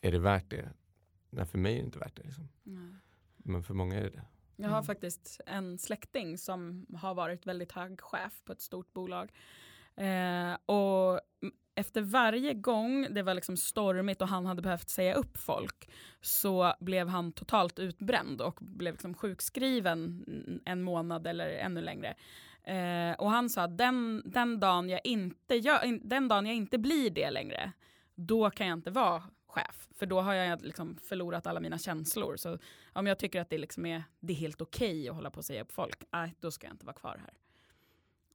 är 0.00 0.12
det 0.12 0.18
värt 0.18 0.50
det? 0.50 0.68
Nej, 1.34 1.46
för 1.46 1.58
mig 1.58 1.72
är 1.72 1.78
det 1.78 1.84
inte 1.84 1.98
värt 1.98 2.16
det. 2.16 2.22
Liksom. 2.22 2.48
Nej. 2.62 2.94
Men 3.36 3.62
för 3.62 3.74
många 3.74 3.94
är 3.96 4.02
det 4.02 4.10
det. 4.10 4.22
Jag 4.56 4.68
har 4.68 4.76
Mm. 4.76 4.84
faktiskt 4.84 5.40
en 5.46 5.78
släkting 5.78 6.38
som 6.38 6.86
har 6.96 7.14
varit 7.14 7.46
väldigt 7.46 7.72
hög 7.72 8.00
chef 8.00 8.42
på 8.44 8.52
ett 8.52 8.60
stort 8.60 8.92
bolag. 8.92 9.32
Eh, 9.96 10.54
och 10.66 11.20
efter 11.74 12.00
varje 12.02 12.54
gång 12.54 13.06
det 13.10 13.22
var 13.22 13.34
liksom 13.34 13.56
stormigt 13.56 14.22
och 14.22 14.28
han 14.28 14.46
hade 14.46 14.62
behövt 14.62 14.88
säga 14.88 15.14
upp 15.14 15.36
folk 15.38 15.90
så 16.20 16.74
blev 16.80 17.08
han 17.08 17.32
totalt 17.32 17.78
utbränd 17.78 18.40
och 18.40 18.58
blev 18.60 18.94
liksom 18.94 19.14
sjukskriven 19.14 20.24
en 20.64 20.82
månad 20.82 21.26
eller 21.26 21.50
ännu 21.50 21.80
längre. 21.80 22.14
Eh, 22.64 23.12
och 23.18 23.30
han 23.30 23.50
sa 23.50 23.62
att 23.62 23.78
den, 23.78 24.22
den, 24.24 24.60
dagen 24.60 24.88
jag 24.88 25.00
inte 25.04 25.56
gör, 25.56 25.98
den 26.08 26.28
dagen 26.28 26.46
jag 26.46 26.54
inte 26.54 26.78
blir 26.78 27.10
det 27.10 27.30
längre, 27.30 27.72
då 28.14 28.50
kan 28.50 28.66
jag 28.66 28.78
inte 28.78 28.90
vara 28.90 29.22
chef. 29.54 29.88
För 29.94 30.06
då 30.06 30.20
har 30.20 30.34
jag 30.34 30.62
liksom 30.62 30.96
förlorat 30.96 31.46
alla 31.46 31.60
mina 31.60 31.78
känslor. 31.78 32.36
Så 32.36 32.58
om 32.92 33.06
jag 33.06 33.18
tycker 33.18 33.40
att 33.40 33.50
det, 33.50 33.58
liksom 33.58 33.86
är, 33.86 34.02
det 34.20 34.32
är 34.32 34.36
helt 34.36 34.60
okej 34.60 35.00
okay 35.00 35.08
att 35.08 35.14
hålla 35.14 35.30
på 35.30 35.38
och 35.38 35.44
säga 35.44 35.62
upp 35.62 35.72
folk, 35.72 36.04
nej, 36.12 36.34
då 36.40 36.50
ska 36.50 36.66
jag 36.66 36.74
inte 36.74 36.86
vara 36.86 36.96
kvar 36.96 37.20
här. 37.20 37.34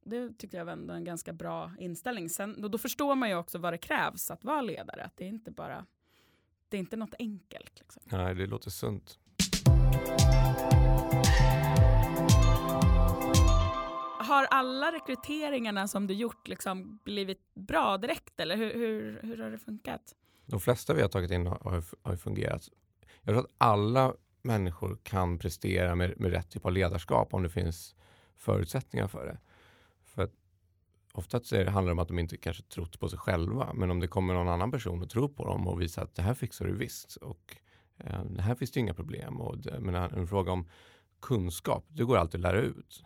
Det 0.04 0.38
tyckte 0.38 0.56
jag 0.56 0.64
var 0.64 0.72
en 0.72 1.04
ganska 1.04 1.32
bra 1.32 1.72
inställning. 1.78 2.28
Sen, 2.28 2.62
då, 2.62 2.68
då, 2.68 2.78
förstår 2.78 3.14
man 3.14 3.28
ju 3.28 3.34
också 3.34 3.58
vad 3.58 3.72
det 3.72 3.78
krävs 3.78 4.30
att 4.30 4.44
vara 4.44 4.60
ledare. 4.60 5.04
Att 5.04 5.16
det 5.16 5.24
är 5.24 5.28
inte 5.28 5.50
bara, 5.50 5.86
det 6.68 6.76
är 6.76 6.78
inte 6.78 6.96
något 6.96 7.14
enkelt. 7.18 7.78
Liksom. 7.78 8.02
Nej, 8.04 8.34
det 8.34 8.46
låter 8.46 8.70
sunt. 8.70 9.18
Har 14.18 14.44
alla 14.44 14.92
rekryteringarna 14.92 15.88
som 15.88 16.06
du 16.06 16.14
gjort 16.14 16.48
liksom 16.48 16.98
blivit 17.04 17.54
bra 17.54 17.98
direkt 17.98 18.40
eller 18.40 18.56
hur, 18.56 18.74
hur, 18.74 19.20
hur 19.22 19.38
har 19.38 19.50
det 19.50 19.58
funkat? 19.58 20.14
De 20.50 20.60
flesta 20.60 20.94
vi 20.94 21.02
har 21.02 21.08
tagit 21.08 21.30
in 21.30 21.46
har, 21.46 21.84
har 22.02 22.16
fungerat. 22.16 22.68
Jag 23.22 23.34
tror 23.34 23.38
att 23.38 23.54
alla 23.58 24.14
människor 24.42 24.98
kan 25.02 25.38
prestera 25.38 25.94
med, 25.94 26.20
med 26.20 26.30
rätt 26.30 26.50
typ 26.50 26.66
av 26.66 26.72
ledarskap 26.72 27.34
om 27.34 27.42
det 27.42 27.48
finns 27.48 27.94
förutsättningar 28.36 29.08
för 29.08 29.26
det. 29.26 29.38
För 30.04 30.22
att 30.22 30.32
ofta 31.12 31.40
så 31.40 31.56
handlar 31.56 31.82
det 31.82 31.92
om 31.92 31.98
att 31.98 32.08
de 32.08 32.18
inte 32.18 32.36
kanske 32.36 32.62
trott 32.62 33.00
på 33.00 33.08
sig 33.08 33.18
själva. 33.18 33.72
Men 33.74 33.90
om 33.90 34.00
det 34.00 34.08
kommer 34.08 34.34
någon 34.34 34.48
annan 34.48 34.70
person 34.70 35.02
och 35.02 35.10
tror 35.10 35.28
på 35.28 35.46
dem 35.46 35.68
och 35.68 35.80
visar 35.80 36.02
att 36.02 36.14
det 36.14 36.22
här 36.22 36.34
fixar 36.34 36.64
du 36.64 36.76
visst. 36.76 37.16
Och 37.16 37.56
eh, 37.96 38.24
det 38.24 38.42
här 38.42 38.54
finns 38.54 38.70
det 38.70 38.80
inga 38.80 38.94
problem. 38.94 39.40
Och 39.40 39.58
det, 39.58 39.80
men 39.80 39.94
en 39.94 40.26
fråga 40.26 40.52
om 40.52 40.68
kunskap, 41.20 41.84
det 41.88 42.04
går 42.04 42.16
alltid 42.16 42.38
att 42.38 42.52
lära 42.52 42.60
ut. 42.60 43.04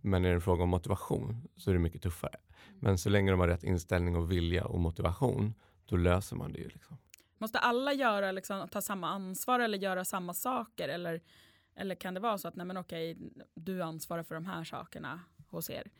Men 0.00 0.24
är 0.24 0.28
det 0.28 0.34
en 0.34 0.40
fråga 0.40 0.62
om 0.62 0.68
motivation 0.68 1.48
så 1.56 1.70
är 1.70 1.74
det 1.74 1.80
mycket 1.80 2.02
tuffare. 2.02 2.36
Men 2.80 2.98
så 2.98 3.10
länge 3.10 3.30
de 3.30 3.40
har 3.40 3.48
rätt 3.48 3.64
inställning 3.64 4.16
och 4.16 4.32
vilja 4.32 4.64
och 4.64 4.80
motivation 4.80 5.54
då 5.86 5.96
löser 5.96 6.36
man 6.36 6.52
det 6.52 6.58
ju. 6.58 6.68
Liksom. 6.68 6.96
Måste 7.38 7.58
alla 7.58 7.92
göra, 7.92 8.32
liksom, 8.32 8.68
ta 8.68 8.80
samma 8.80 9.08
ansvar 9.08 9.60
eller 9.60 9.78
göra 9.78 10.04
samma 10.04 10.34
saker? 10.34 10.88
Eller, 10.88 11.20
eller 11.76 11.94
kan 11.94 12.14
det 12.14 12.20
vara 12.20 12.38
så 12.38 12.48
att 12.48 12.56
nej 12.56 12.66
men 12.66 12.76
okej, 12.76 13.16
du 13.54 13.82
ansvarar 13.82 14.22
för 14.22 14.34
de 14.34 14.46
här 14.46 14.64
sakerna 14.64 15.20
hos 15.48 15.70
er? 15.70 15.90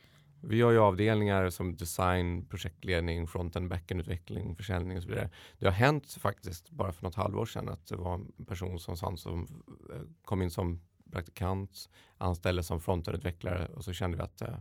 Vi 0.47 0.61
har 0.61 0.71
ju 0.71 0.79
avdelningar 0.79 1.51
som 1.51 1.77
design, 1.77 2.47
projektledning, 2.47 3.27
frontend, 3.27 3.71
backend-utveckling, 3.71 4.57
försäljning 4.57 4.97
och 4.97 5.03
så 5.03 5.09
vidare. 5.09 5.31
Det 5.59 5.67
har 5.67 5.73
hänt 5.73 6.13
faktiskt 6.13 6.71
bara 6.71 6.93
för 6.93 7.03
något 7.03 7.15
halvår 7.15 7.47
sedan 7.47 7.69
att 7.69 7.87
det 7.87 7.97
var 7.97 8.15
en 8.15 8.45
person 8.47 8.81
som, 8.81 9.17
som 9.17 9.47
eh, 9.93 10.01
kom 10.25 10.43
in 10.43 10.51
som 10.51 10.81
praktikant, 11.13 11.91
anställdes 12.19 12.67
som 12.67 12.81
frontend-utvecklare 12.81 13.67
och 13.67 13.85
så 13.85 13.93
kände 13.93 14.17
vi 14.17 14.23
att 14.23 14.43
uh, 14.43 14.59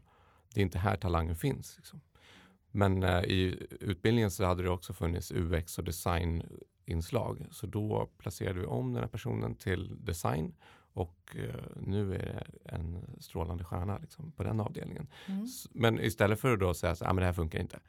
det 0.53 0.60
är 0.60 0.63
inte 0.63 0.80
här 0.80 0.96
talangen 0.96 1.36
finns. 1.36 1.77
Liksom. 1.77 2.01
Men 2.75 3.03
uh, 3.03 3.24
i 3.24 3.68
utbildningen 3.80 4.32
så 4.32 4.46
hade 4.46 4.63
det 4.63 4.70
också 4.70 4.94
funnits 4.94 5.32
UX 5.32 5.77
och 5.77 5.84
designinslag. 5.84 7.48
Så 7.51 7.68
då 7.68 8.10
placerade 8.18 8.60
vi 8.60 8.65
om 8.65 8.94
den 8.94 9.03
här 9.03 9.10
personen 9.10 9.56
till 9.56 10.06
design 10.06 10.56
och 10.94 11.36
uh, 11.36 11.53
nu 11.75 12.15
är 12.15 12.20
det 12.20 12.46
en 12.75 13.06
strålande 13.20 13.63
stjärna 13.63 13.98
liksom, 13.98 14.32
på 14.32 14.44
den 14.44 14.60
avdelningen. 14.60 15.08
Mm. 15.25 15.48
Men 15.72 16.00
istället 16.00 16.39
för 16.39 16.53
att 16.53 16.60
då 16.60 16.74
säga 16.74 16.92
att 16.92 17.01
ah, 17.01 17.13
det 17.13 17.25
här 17.25 17.34
funkar 17.34 17.60
inte 17.60 17.80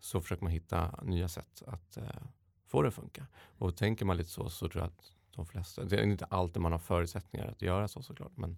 så 0.00 0.20
försöker 0.20 0.42
man 0.42 0.52
hitta 0.52 1.02
nya 1.02 1.28
sätt 1.28 1.62
att 1.66 1.98
få 2.66 2.82
det 2.82 2.88
att 2.88 2.94
funka. 2.94 3.26
Och 3.58 3.76
tänker 3.76 4.04
man 4.04 4.16
lite 4.16 4.30
så 4.30 4.48
så 4.48 4.68
tror 4.68 4.82
jag 4.82 4.88
att 4.88 5.12
de 5.36 5.46
flesta. 5.46 5.84
Det 5.84 5.96
är 5.96 6.02
inte 6.02 6.24
alltid 6.24 6.62
man 6.62 6.72
har 6.72 6.78
förutsättningar 6.78 7.46
att 7.46 7.62
göra 7.62 7.88
så 7.88 8.02
såklart, 8.02 8.36
men 8.36 8.56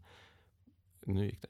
nu 1.06 1.26
gick 1.26 1.42
det. 1.42 1.48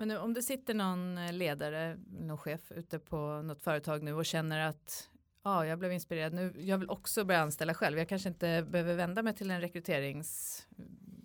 Men 0.00 0.08
nu, 0.08 0.18
om 0.18 0.34
det 0.34 0.42
sitter 0.42 0.74
någon 0.74 1.18
eh, 1.18 1.32
ledare, 1.32 1.98
någon 2.10 2.38
chef 2.38 2.72
ute 2.72 2.98
på 2.98 3.42
något 3.42 3.62
företag 3.62 4.02
nu 4.02 4.14
och 4.14 4.26
känner 4.26 4.68
att 4.68 5.10
ja, 5.44 5.66
jag 5.66 5.78
blev 5.78 5.92
inspirerad 5.92 6.32
nu, 6.32 6.54
jag 6.58 6.78
vill 6.78 6.90
också 6.90 7.24
börja 7.24 7.40
anställa 7.40 7.74
själv. 7.74 7.98
Jag 7.98 8.08
kanske 8.08 8.28
inte 8.28 8.66
behöver 8.70 8.94
vända 8.94 9.22
mig 9.22 9.34
till 9.34 9.50
en 9.50 9.60
rekryterings, 9.60 10.62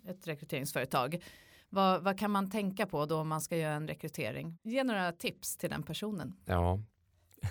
ett 0.06 0.26
rekryteringsföretag. 0.26 1.24
Vad, 1.68 2.02
vad 2.02 2.18
kan 2.18 2.30
man 2.30 2.50
tänka 2.50 2.86
på 2.86 3.06
då 3.06 3.20
om 3.20 3.28
man 3.28 3.40
ska 3.40 3.56
göra 3.56 3.74
en 3.74 3.88
rekrytering? 3.88 4.58
Ge 4.62 4.84
några 4.84 5.12
tips 5.12 5.56
till 5.56 5.70
den 5.70 5.82
personen. 5.82 6.36
Ja, 6.44 6.82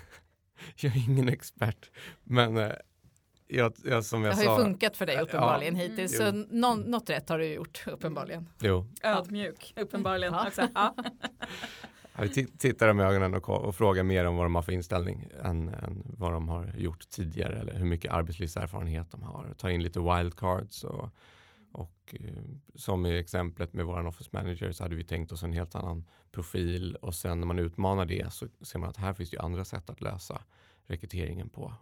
jag 0.76 0.96
är 0.96 1.10
ingen 1.10 1.28
expert, 1.28 1.90
men 2.22 2.56
eh, 2.56 2.72
jag, 3.48 3.72
jag, 3.84 4.04
som 4.04 4.24
jag 4.24 4.32
det 4.32 4.36
har 4.36 4.44
sa, 4.44 4.58
ju 4.58 4.64
funkat 4.64 4.96
för 4.96 5.06
dig 5.06 5.20
uppenbarligen 5.20 5.76
ja, 5.76 5.82
hittills. 5.82 6.16
Så 6.16 6.32
någon, 6.32 6.80
något 6.80 7.10
rätt 7.10 7.28
har 7.28 7.38
du 7.38 7.46
gjort 7.46 7.84
uppenbarligen. 7.86 8.48
Jo. 8.60 8.86
Ödmjuk 9.02 9.72
uppenbarligen 9.76 10.34
ja. 10.34 10.46
också. 10.46 10.68
Ja. 10.74 10.94
vi 12.22 12.46
tittar 12.46 12.88
dem 12.88 13.00
i 13.00 13.02
ögonen 13.02 13.34
och, 13.34 13.48
och, 13.48 13.74
frågar 13.74 14.02
mer 14.02 14.24
om 14.24 14.36
vad 14.36 14.44
de 14.44 14.54
har 14.54 14.62
för 14.62 14.72
inställning 14.72 15.28
än, 15.42 15.68
än, 15.68 16.02
vad 16.18 16.32
de 16.32 16.48
har 16.48 16.72
gjort 16.76 17.10
tidigare 17.10 17.60
eller 17.60 17.74
hur 17.74 17.86
mycket 17.86 18.12
arbetslivserfarenhet 18.12 19.10
de 19.10 19.22
har. 19.22 19.54
Ta 19.58 19.70
in 19.70 19.82
lite 19.82 20.00
wildcards 20.00 20.84
och, 20.84 21.10
och 21.72 22.14
eh, 22.20 22.42
som 22.74 23.06
i 23.06 23.18
exemplet 23.18 23.72
med 23.72 23.86
våran 23.86 24.06
office 24.06 24.30
manager 24.32 24.72
så 24.72 24.82
hade 24.84 24.96
vi 24.96 25.04
tänkt 25.04 25.32
oss 25.32 25.42
en 25.42 25.52
helt 25.52 25.74
annan 25.74 26.04
profil 26.32 26.96
och 26.96 27.14
sen 27.14 27.40
när 27.40 27.46
man 27.46 27.58
utmanar 27.58 28.04
det 28.06 28.32
så 28.32 28.46
ser 28.60 28.78
man 28.78 28.88
att 28.88 28.96
här 28.96 29.14
finns 29.14 29.30
det 29.30 29.38
andra 29.38 29.64
sätt 29.64 29.90
att 29.90 30.00
lösa 30.00 30.42
rekryteringen 30.86 31.48
på 31.48 31.74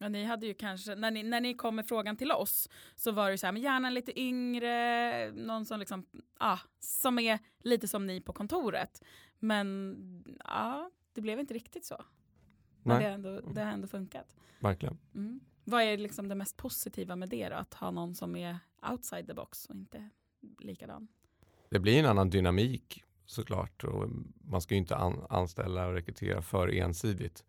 Ja, 0.00 0.08
ni 0.08 0.24
hade 0.24 0.46
ju 0.46 0.54
kanske, 0.54 0.94
när 0.94 1.10
ni, 1.10 1.22
när 1.22 1.40
ni 1.40 1.54
kom 1.54 1.76
med 1.76 1.88
frågan 1.88 2.16
till 2.16 2.32
oss 2.32 2.68
så 2.96 3.12
var 3.12 3.30
det 3.30 3.38
så 3.38 3.46
här, 3.46 3.52
men 3.52 3.62
gärna 3.62 3.90
lite 3.90 4.20
yngre, 4.20 5.32
någon 5.32 5.64
som 5.64 5.80
liksom, 5.80 6.06
ah, 6.38 6.58
som 6.78 7.18
är 7.18 7.38
lite 7.62 7.88
som 7.88 8.06
ni 8.06 8.20
på 8.20 8.32
kontoret. 8.32 9.02
Men 9.38 9.96
ja, 10.44 10.90
det 11.12 11.20
blev 11.20 11.40
inte 11.40 11.54
riktigt 11.54 11.84
så. 11.84 12.04
Men 12.82 12.98
det, 12.98 13.04
har 13.04 13.12
ändå, 13.12 13.40
det 13.40 13.64
har 13.64 13.72
ändå 13.72 13.88
funkat. 13.88 14.36
Verkligen. 14.60 14.98
Mm. 15.14 15.40
Vad 15.64 15.82
är 15.82 15.98
liksom 15.98 16.28
det 16.28 16.34
mest 16.34 16.56
positiva 16.56 17.16
med 17.16 17.28
det 17.28 17.48
då? 17.48 17.54
Att 17.54 17.74
ha 17.74 17.90
någon 17.90 18.14
som 18.14 18.36
är 18.36 18.58
outside 18.90 19.26
the 19.26 19.34
box 19.34 19.66
och 19.66 19.74
inte 19.74 20.10
likadan? 20.60 21.08
Det 21.70 21.78
blir 21.78 21.98
en 21.98 22.06
annan 22.06 22.30
dynamik 22.30 23.04
såklart 23.26 23.84
och 23.84 24.08
man 24.40 24.60
ska 24.60 24.74
ju 24.74 24.78
inte 24.78 24.96
an 24.96 25.26
anställa 25.28 25.86
och 25.86 25.94
rekrytera 25.94 26.42
för 26.42 26.68
ensidigt. 26.68 27.44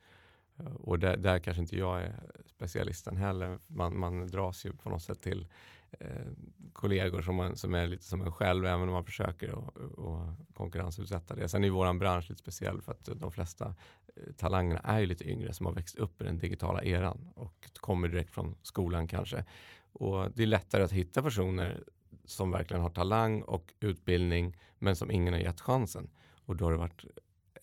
Och 0.79 0.99
där, 0.99 1.17
där, 1.17 1.39
kanske 1.39 1.61
inte 1.61 1.77
jag 1.77 2.01
är 2.01 2.38
specialisten 2.59 3.17
heller. 3.17 3.59
Man, 3.67 3.99
man 3.99 4.27
dras 4.27 4.65
ju 4.65 4.73
på 4.73 4.89
något 4.89 5.03
sätt 5.03 5.21
till 5.21 5.47
eh, 5.91 6.27
kollegor 6.73 7.21
som, 7.21 7.35
man, 7.35 7.55
som 7.55 7.73
är 7.73 7.87
lite 7.87 8.03
som 8.03 8.21
en 8.21 8.31
själv, 8.31 8.65
även 8.65 8.87
om 8.87 8.93
man 8.93 9.05
försöker 9.05 9.51
och, 9.51 9.77
och 9.77 10.21
konkurrensutsätta 10.53 11.35
det. 11.35 11.49
Sen 11.49 11.63
är 11.63 11.69
vår 11.69 11.93
bransch 11.93 12.29
lite 12.29 12.41
speciell 12.41 12.81
för 12.81 12.91
att 12.91 13.09
de 13.15 13.31
flesta 13.31 13.75
eh, 14.15 14.33
talangerna 14.37 14.79
är 14.79 14.99
ju 14.99 15.05
lite 15.05 15.29
yngre 15.29 15.53
som 15.53 15.65
har 15.65 15.73
växt 15.73 15.95
upp 15.95 16.21
i 16.21 16.25
den 16.25 16.37
digitala 16.37 16.83
eran 16.83 17.29
och 17.35 17.69
kommer 17.73 18.07
direkt 18.07 18.33
från 18.33 18.55
skolan 18.61 19.07
kanske. 19.07 19.45
Och 19.91 20.31
det 20.31 20.43
är 20.43 20.47
lättare 20.47 20.83
att 20.83 20.91
hitta 20.91 21.21
personer 21.21 21.83
som 22.25 22.51
verkligen 22.51 22.83
har 22.83 22.89
talang 22.89 23.41
och 23.41 23.73
utbildning 23.79 24.57
men 24.79 24.95
som 24.95 25.11
ingen 25.11 25.33
har 25.33 25.41
gett 25.41 25.61
chansen. 25.61 26.09
Och 26.45 26.55
då 26.55 26.65
har 26.65 26.71
det 26.71 26.77
varit 26.77 27.05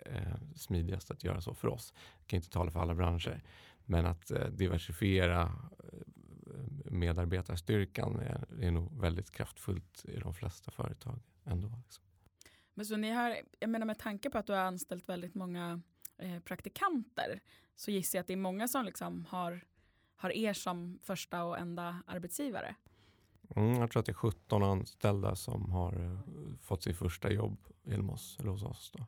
eh, 0.06 0.36
smidigast 0.54 1.10
att 1.10 1.24
göra 1.24 1.40
så 1.40 1.54
för 1.54 1.68
oss. 1.68 1.94
Jag 2.18 2.26
kan 2.26 2.36
inte 2.36 2.50
tala 2.50 2.70
för 2.70 2.80
alla 2.80 2.94
branscher. 2.94 3.42
Men 3.86 4.06
att 4.06 4.30
eh, 4.30 4.46
diversifiera 4.46 5.42
eh, 5.84 6.90
medarbetarstyrkan 6.92 8.20
är, 8.20 8.46
är 8.60 8.70
nog 8.70 9.00
väldigt 9.00 9.30
kraftfullt 9.30 10.04
i 10.04 10.16
de 10.16 10.34
flesta 10.34 10.70
företag 10.70 11.18
ändå. 11.44 11.72
Liksom. 11.84 12.04
Men 12.74 12.86
så 12.86 12.96
ni 12.96 13.10
har, 13.10 13.36
jag 13.58 13.70
menar 13.70 13.86
med 13.86 13.98
tanke 13.98 14.30
på 14.30 14.38
att 14.38 14.46
du 14.46 14.52
har 14.52 14.60
anställt 14.60 15.08
väldigt 15.08 15.34
många 15.34 15.80
eh, 16.18 16.38
praktikanter 16.38 17.40
så 17.76 17.90
gissar 17.90 18.18
jag 18.18 18.20
att 18.20 18.26
det 18.26 18.32
är 18.32 18.36
många 18.36 18.68
som 18.68 18.84
liksom 18.84 19.24
har, 19.24 19.64
har 20.16 20.30
er 20.30 20.52
som 20.52 20.98
första 21.02 21.44
och 21.44 21.58
enda 21.58 22.02
arbetsgivare. 22.06 22.74
Mm, 23.56 23.80
jag 23.80 23.90
tror 23.90 24.00
att 24.00 24.06
det 24.06 24.12
är 24.12 24.14
17 24.14 24.62
anställda 24.62 25.36
som 25.36 25.70
har 25.70 26.00
uh, 26.00 26.20
fått 26.62 26.82
sitt 26.82 26.96
första 26.96 27.30
jobb 27.30 27.58
genom 27.84 28.10
oss, 28.10 28.36
eller 28.40 28.50
hos 28.50 28.62
oss. 28.62 28.92
Då. 28.94 29.06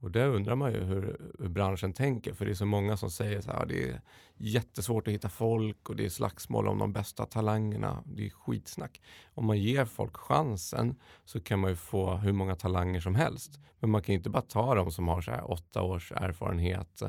Och 0.00 0.10
där 0.10 0.28
undrar 0.28 0.56
man 0.56 0.72
ju 0.72 0.84
hur, 0.84 1.16
hur, 1.38 1.48
branschen 1.48 1.92
tänker, 1.92 2.34
för 2.34 2.44
det 2.44 2.50
är 2.50 2.54
så 2.54 2.66
många 2.66 2.96
som 2.96 3.10
säger 3.10 3.40
så 3.40 3.52
här, 3.52 3.66
det 3.66 3.88
är 3.88 4.00
jättesvårt 4.36 5.08
att 5.08 5.14
hitta 5.14 5.28
folk 5.28 5.90
och 5.90 5.96
det 5.96 6.04
är 6.04 6.08
slagsmål 6.08 6.68
om 6.68 6.78
de 6.78 6.92
bästa 6.92 7.26
talangerna. 7.26 8.02
Det 8.06 8.26
är 8.26 8.30
skitsnack. 8.30 9.00
Om 9.34 9.46
man 9.46 9.58
ger 9.58 9.84
folk 9.84 10.16
chansen 10.16 10.94
så 11.24 11.40
kan 11.40 11.58
man 11.58 11.70
ju 11.70 11.76
få 11.76 12.16
hur 12.16 12.32
många 12.32 12.54
talanger 12.54 13.00
som 13.00 13.14
helst. 13.14 13.60
Men 13.80 13.90
man 13.90 14.02
kan 14.02 14.12
ju 14.12 14.16
inte 14.16 14.30
bara 14.30 14.42
ta 14.42 14.74
de 14.74 14.90
som 14.90 15.08
har 15.08 15.20
så 15.20 15.30
här 15.30 15.50
åtta 15.50 15.82
års 15.82 16.12
erfarenhet, 16.12 17.02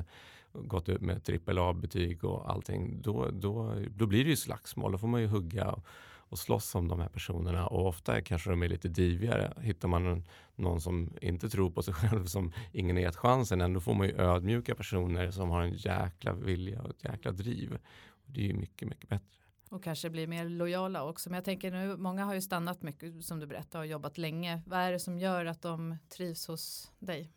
gått 0.54 0.90
ut 0.90 1.02
med 1.02 1.24
trippel 1.24 1.58
A-betyg 1.58 2.24
och 2.24 2.52
allting. 2.52 3.02
Då, 3.02 3.30
då, 3.32 3.76
då 3.90 4.06
blir 4.06 4.24
det 4.24 4.30
ju 4.30 4.36
slagsmål. 4.36 4.92
Då 4.92 4.98
får 4.98 5.08
man 5.08 5.22
ju 5.22 5.28
hugga 5.28 5.72
och 5.72 5.86
och 6.30 6.40
slåss 6.40 6.76
om 6.76 6.88
de 6.88 7.00
här 7.00 7.10
personerna 7.10 7.68
och 7.68 7.88
ofta 7.88 8.22
kanske 8.22 8.50
de 8.50 8.64
är 8.64 8.70
lite 8.70 8.88
divigare. 8.88 9.54
Hittar 9.62 9.88
man 9.88 10.24
någon 10.56 10.82
som 10.82 11.18
inte 11.22 11.50
tror 11.50 11.72
på 11.72 11.84
sig 11.84 11.94
själv, 12.00 12.26
som 12.26 12.52
ingen 12.72 12.98
är 12.98 13.02
gett 13.02 13.16
chansen, 13.16 13.62
ändå 13.62 13.80
får 13.80 13.94
man 13.94 14.08
ju 14.08 14.14
ödmjuka 14.14 14.76
personer 14.76 15.32
som 15.32 15.50
har 15.50 15.62
en 15.62 15.74
jäkla 15.74 16.34
vilja 16.34 16.82
och 16.82 16.90
ett 16.90 17.04
jäkla 17.04 17.32
driv. 17.32 17.74
Och 18.10 18.32
det 18.32 18.42
är 18.42 18.48
ju 18.48 18.54
mycket, 18.54 18.88
mycket 18.88 19.10
bättre. 19.10 19.40
Och 19.70 19.84
kanske 19.84 20.10
blir 20.10 20.28
mer 20.28 20.50
lojala 20.50 21.04
också. 21.04 21.30
Men 21.30 21.36
jag 21.38 21.46
tänker 21.46 21.72
nu, 21.72 21.98
många 21.98 22.26
har 22.26 22.34
ju 22.34 22.42
stannat 22.42 22.82
mycket 22.82 23.26
som 23.26 23.40
du 23.40 23.48
berättar 23.48 23.80
och 23.80 23.88
jobbat 23.88 24.18
länge. 24.18 24.62
Vad 24.66 24.80
är 24.80 24.92
det 24.92 25.00
som 25.00 25.20
gör 25.20 25.46
att 25.46 25.62
de 25.62 25.98
trivs 26.10 26.48
hos 26.48 26.92
dig? 27.00 27.32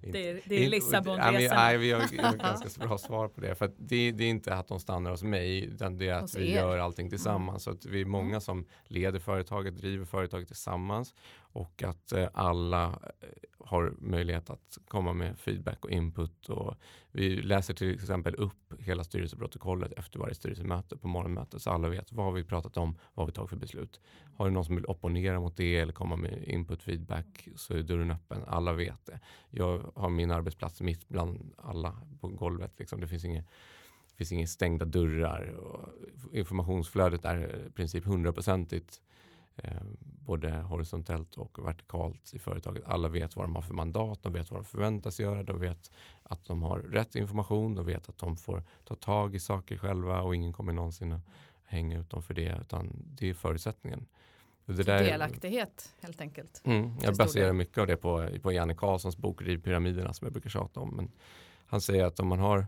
Det 0.00 0.30
är, 0.30 0.40
det 0.44 0.64
är 0.64 0.68
Lissabonresan. 0.68 1.56
Nej, 1.56 1.78
vi 1.78 1.92
har, 1.92 2.00
har 2.00 2.36
ganska 2.38 2.86
bra 2.86 2.98
svar 2.98 3.28
på 3.28 3.40
det. 3.40 3.54
För 3.54 3.70
det, 3.76 4.12
det, 4.12 4.24
är 4.24 4.28
inte 4.28 4.54
att 4.54 4.68
de 4.68 4.80
stannar 4.80 5.10
hos 5.10 5.22
mig, 5.22 5.64
utan 5.64 5.98
det 5.98 6.08
är 6.08 6.14
att 6.14 6.36
vi 6.36 6.54
gör 6.54 6.78
allting 6.78 7.10
tillsammans. 7.10 7.66
Mm. 7.66 7.76
Så 7.76 7.88
att 7.88 7.92
vi 7.92 8.00
är 8.00 8.04
många 8.04 8.28
mm. 8.28 8.40
som 8.40 8.66
leder 8.86 9.18
företaget, 9.18 9.76
driver 9.76 10.04
företaget 10.04 10.48
tillsammans 10.48 11.14
och 11.58 11.82
att 11.82 12.12
eh, 12.12 12.28
alla 12.34 12.84
eh, 13.20 13.28
har 13.58 13.94
möjlighet 13.98 14.50
att 14.50 14.78
komma 14.88 15.12
med 15.12 15.38
feedback 15.38 15.84
och 15.84 15.90
input. 15.90 16.48
Och 16.48 16.74
vi 17.10 17.42
läser 17.42 17.74
till 17.74 17.94
exempel 17.94 18.34
upp 18.34 18.74
hela 18.78 19.04
styrelseprotokollet 19.04 19.92
efter 19.92 20.18
varje 20.18 20.34
styrelsemöte 20.34 20.96
på 20.96 21.08
morgonmötet 21.08 21.62
så 21.62 21.70
alla 21.70 21.88
vet 21.88 22.12
vad 22.12 22.34
vi 22.34 22.44
pratat 22.44 22.76
om, 22.76 22.98
vad 23.14 23.26
vi 23.26 23.32
tagit 23.32 23.50
för 23.50 23.56
beslut. 23.56 24.00
Har 24.36 24.46
du 24.46 24.52
någon 24.52 24.64
som 24.64 24.76
vill 24.76 24.86
opponera 24.86 25.40
mot 25.40 25.56
det 25.56 25.76
eller 25.76 25.92
komma 25.92 26.16
med 26.16 26.48
input 26.48 26.82
feedback 26.82 27.48
så 27.56 27.74
är 27.74 27.82
dörren 27.82 28.10
öppen. 28.10 28.42
Alla 28.46 28.72
vet 28.72 29.06
det. 29.06 29.20
Jag 29.50 29.92
har 29.94 30.10
min 30.10 30.30
arbetsplats 30.30 30.80
mitt 30.80 31.08
bland 31.08 31.52
alla 31.56 31.96
på 32.20 32.28
golvet. 32.28 32.72
Liksom. 32.78 33.00
Det 33.00 33.08
finns 33.08 33.24
inget 33.24 33.46
det 34.08 34.16
finns 34.16 34.32
inga 34.32 34.46
stängda 34.46 34.84
dörrar. 34.84 35.50
Och 35.50 35.88
informationsflödet 36.32 37.24
är 37.24 37.66
i 37.66 37.70
princip 37.70 38.04
hundraprocentigt 38.04 39.00
både 40.00 40.50
horisontellt 40.50 41.34
och 41.34 41.66
vertikalt 41.66 42.34
i 42.34 42.38
företaget. 42.38 42.82
Alla 42.86 43.08
vet 43.08 43.36
vad 43.36 43.44
de 43.44 43.54
har 43.54 43.62
för 43.62 43.74
mandat, 43.74 44.22
de 44.22 44.32
vet 44.32 44.50
vad 44.50 44.60
de 44.60 44.64
förväntas 44.64 45.20
göra, 45.20 45.42
de 45.42 45.60
vet 45.60 45.90
att 46.22 46.44
de 46.44 46.62
har 46.62 46.78
rätt 46.78 47.14
information, 47.14 47.74
de 47.74 47.86
vet 47.86 48.08
att 48.08 48.18
de 48.18 48.36
får 48.36 48.62
ta 48.84 48.94
tag 48.94 49.34
i 49.34 49.40
saker 49.40 49.76
själva 49.76 50.22
och 50.22 50.34
ingen 50.34 50.52
kommer 50.52 50.72
någonsin 50.72 51.12
att 51.12 51.22
hänga 51.64 51.98
ut 51.98 52.10
dem 52.10 52.22
för 52.22 52.34
det, 52.34 52.58
utan 52.60 53.02
det 53.14 53.30
är 53.30 53.34
förutsättningen. 53.34 54.06
Det 54.64 54.82
där, 54.82 55.04
Delaktighet 55.04 55.94
helt 56.00 56.20
enkelt. 56.20 56.62
Mm, 56.64 56.92
jag 57.02 57.16
baserar 57.16 57.52
mycket 57.52 57.78
av 57.78 57.86
det 57.86 57.96
på, 57.96 58.28
på 58.42 58.52
Janne 58.52 58.74
Karlssons 58.74 59.16
bok 59.16 59.42
Rivpyramiderna 59.42 60.12
som 60.12 60.24
jag 60.24 60.32
brukar 60.32 60.50
tjata 60.50 60.80
om. 60.80 60.96
Men 60.96 61.10
han 61.66 61.80
säger 61.80 62.04
att 62.04 62.20
om 62.20 62.28
man 62.28 62.38
har 62.38 62.66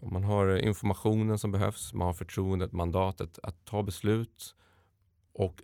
om 0.00 0.12
man 0.12 0.24
har 0.24 0.56
informationen 0.56 1.38
som 1.38 1.52
behövs, 1.52 1.94
man 1.94 2.06
har 2.06 2.14
förtroendet, 2.14 2.72
mandatet 2.72 3.38
att 3.42 3.64
ta 3.64 3.82
beslut 3.82 4.54
och 5.32 5.62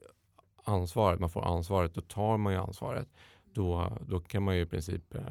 ansvaret, 0.64 1.20
man 1.20 1.30
får 1.30 1.44
ansvaret, 1.44 1.94
då 1.94 2.00
tar 2.00 2.36
man 2.36 2.52
ju 2.52 2.58
ansvaret. 2.58 3.08
Då, 3.44 3.98
då 4.00 4.20
kan 4.20 4.42
man 4.42 4.56
ju 4.56 4.62
i 4.62 4.66
princip 4.66 5.14
eh, 5.14 5.22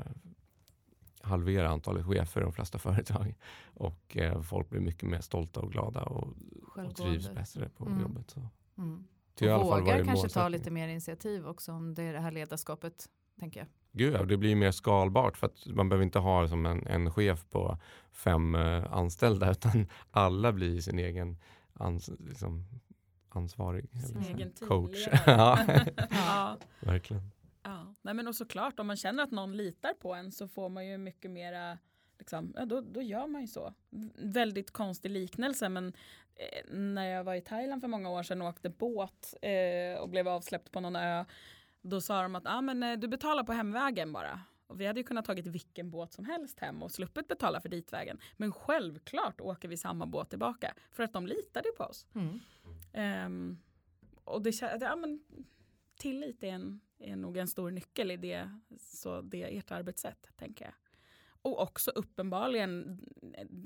halvera 1.22 1.70
antalet 1.70 2.06
chefer 2.06 2.41
i 2.41 2.44
de 2.44 2.54
flesta 2.54 2.78
företag. 2.80 3.36
Och 3.74 4.17
eh, 4.17 4.41
folk 4.41 4.70
blir 4.70 4.82
mycket 4.82 5.10
mer 5.10 5.22
stolta 5.22 5.60
och 5.60 5.72
glada 5.72 6.04
och, 6.04 6.28
och 6.76 6.96
trivs 6.96 7.30
bättre 7.34 7.70
på 7.70 7.86
mm. 7.86 8.02
jobbet. 8.02 8.30
Så. 8.30 8.50
Mm. 8.78 9.04
Och 9.41 9.65
vågar 9.65 10.04
kanske 10.04 10.30
ta 10.30 10.48
lite 10.48 10.72
mer 10.72 10.88
initiativ 10.88 11.48
också 11.48 11.72
om 11.72 11.94
det 11.94 12.04
är 12.04 12.13
det 12.13 12.20
här 12.20 12.32
ledarskapet, 12.32 13.10
tänker 13.39 13.60
jag. 13.60 13.67
Gud, 13.91 14.13
ja, 14.13 14.24
det 14.24 14.38
blir 14.38 14.56
mer 14.56 14.72
skalbart 14.72 15.38
för 15.38 15.48
att 15.48 15.65
man 15.65 15.89
behöver 15.89 16.04
inte 16.04 16.20
ha 16.20 16.48
som 16.48 16.65
en, 16.65 16.88
en 16.88 17.12
chef 17.12 17.46
på 17.50 17.78
fem 18.12 18.56
uh, 18.56 18.94
anställda 18.94 19.52
utan 19.52 19.88
alla 20.12 20.52
blir 20.52 20.82
sin 20.82 21.00
egen 21.00 21.38
ans, 21.74 22.10
liksom, 22.20 22.65
ansvarig. 23.36 23.89
Sin 24.08 24.24
egen 24.24 24.52
coach. 24.67 25.08
ja. 25.26 25.60
ja. 26.10 26.58
Verkligen. 26.80 27.22
Ja. 27.63 27.96
Nej, 28.02 28.13
men 28.13 28.28
och 28.28 28.36
såklart, 28.36 28.80
om 28.80 28.88
man 28.88 28.98
känner 28.98 29.24
att 29.24 29.32
någon 29.32 29.58
litar 29.58 29.94
på 29.94 30.13
en 30.13 30.32
så 30.32 30.48
får 30.48 30.70
man 30.70 30.88
ju 30.88 30.98
mycket 30.98 31.32
mera 31.32 31.78
Liksom, 32.20 32.54
ja, 32.56 32.65
då, 32.65 32.82
då 32.82 33.02
gör 33.02 33.28
man 33.28 33.41
ju 33.41 33.48
så. 33.48 33.74
Väldigt 34.15 34.72
konstig 34.72 35.10
liknelse 35.10 35.70
men 35.70 35.94
eh, 36.36 36.74
när 36.74 37.06
jag 37.06 37.24
var 37.24 37.36
i 37.36 37.41
Thailand 37.41 37.82
för 37.82 37.88
många 37.88 38.10
år 38.10 38.24
sedan 38.24 38.41
och 38.41 38.48
åkte 38.48 38.70
båt 38.70 39.34
eh, 39.41 40.02
och 40.02 40.10
blev 40.10 40.28
avsläppt 40.28 40.72
på 40.72 40.80
någon 40.80 40.96
ö 40.96 41.26
då 41.82 42.02
sa 42.02 42.22
de 42.22 42.36
att 42.36 42.44
ah, 42.46 42.62
men, 42.62 42.84
eh, 42.84 43.00
du 43.00 43.08
betalar 43.08 43.44
på 43.44 43.54
hemvägen 43.54 44.13
bara. 44.13 44.39
Och 44.72 44.82
vi 44.82 44.86
hade 44.86 45.00
ju 45.00 45.04
kunnat 45.04 45.26
tagit 45.26 45.48
vilken 45.48 45.90
båt 45.90 46.14
som 46.14 46.26
helst 46.26 46.60
hem 46.60 46.84
och 46.84 46.92
sluppit 46.92 47.28
betala 47.28 47.62
för 47.62 47.70
ditvägen. 47.70 48.20
Men 48.38 48.52
självklart 48.52 49.42
åker 49.42 49.68
vi 49.68 49.78
samma 49.78 50.06
båt 50.06 50.30
tillbaka 50.30 50.74
för 50.92 51.04
att 51.04 51.14
de 51.14 51.28
litade 51.28 51.70
på 51.78 51.84
oss. 51.84 52.08
Mm. 52.16 53.26
Um, 53.26 53.62
och 54.24 54.42
det, 54.42 54.62
ja, 54.82 54.96
men, 54.96 55.24
tillit 55.96 56.44
är, 56.44 56.48
en, 56.48 56.82
är 57.00 57.16
nog 57.16 57.38
en 57.38 57.48
stor 57.48 57.72
nyckel 57.72 58.12
i 58.12 58.18
det, 58.18 58.60
så 58.80 59.22
det 59.22 59.58
ert 59.58 59.72
arbetssätt, 59.72 60.30
tänker 60.36 60.66
jag. 60.66 60.74
Och 61.42 61.62
också 61.62 61.92
uppenbarligen 61.92 63.06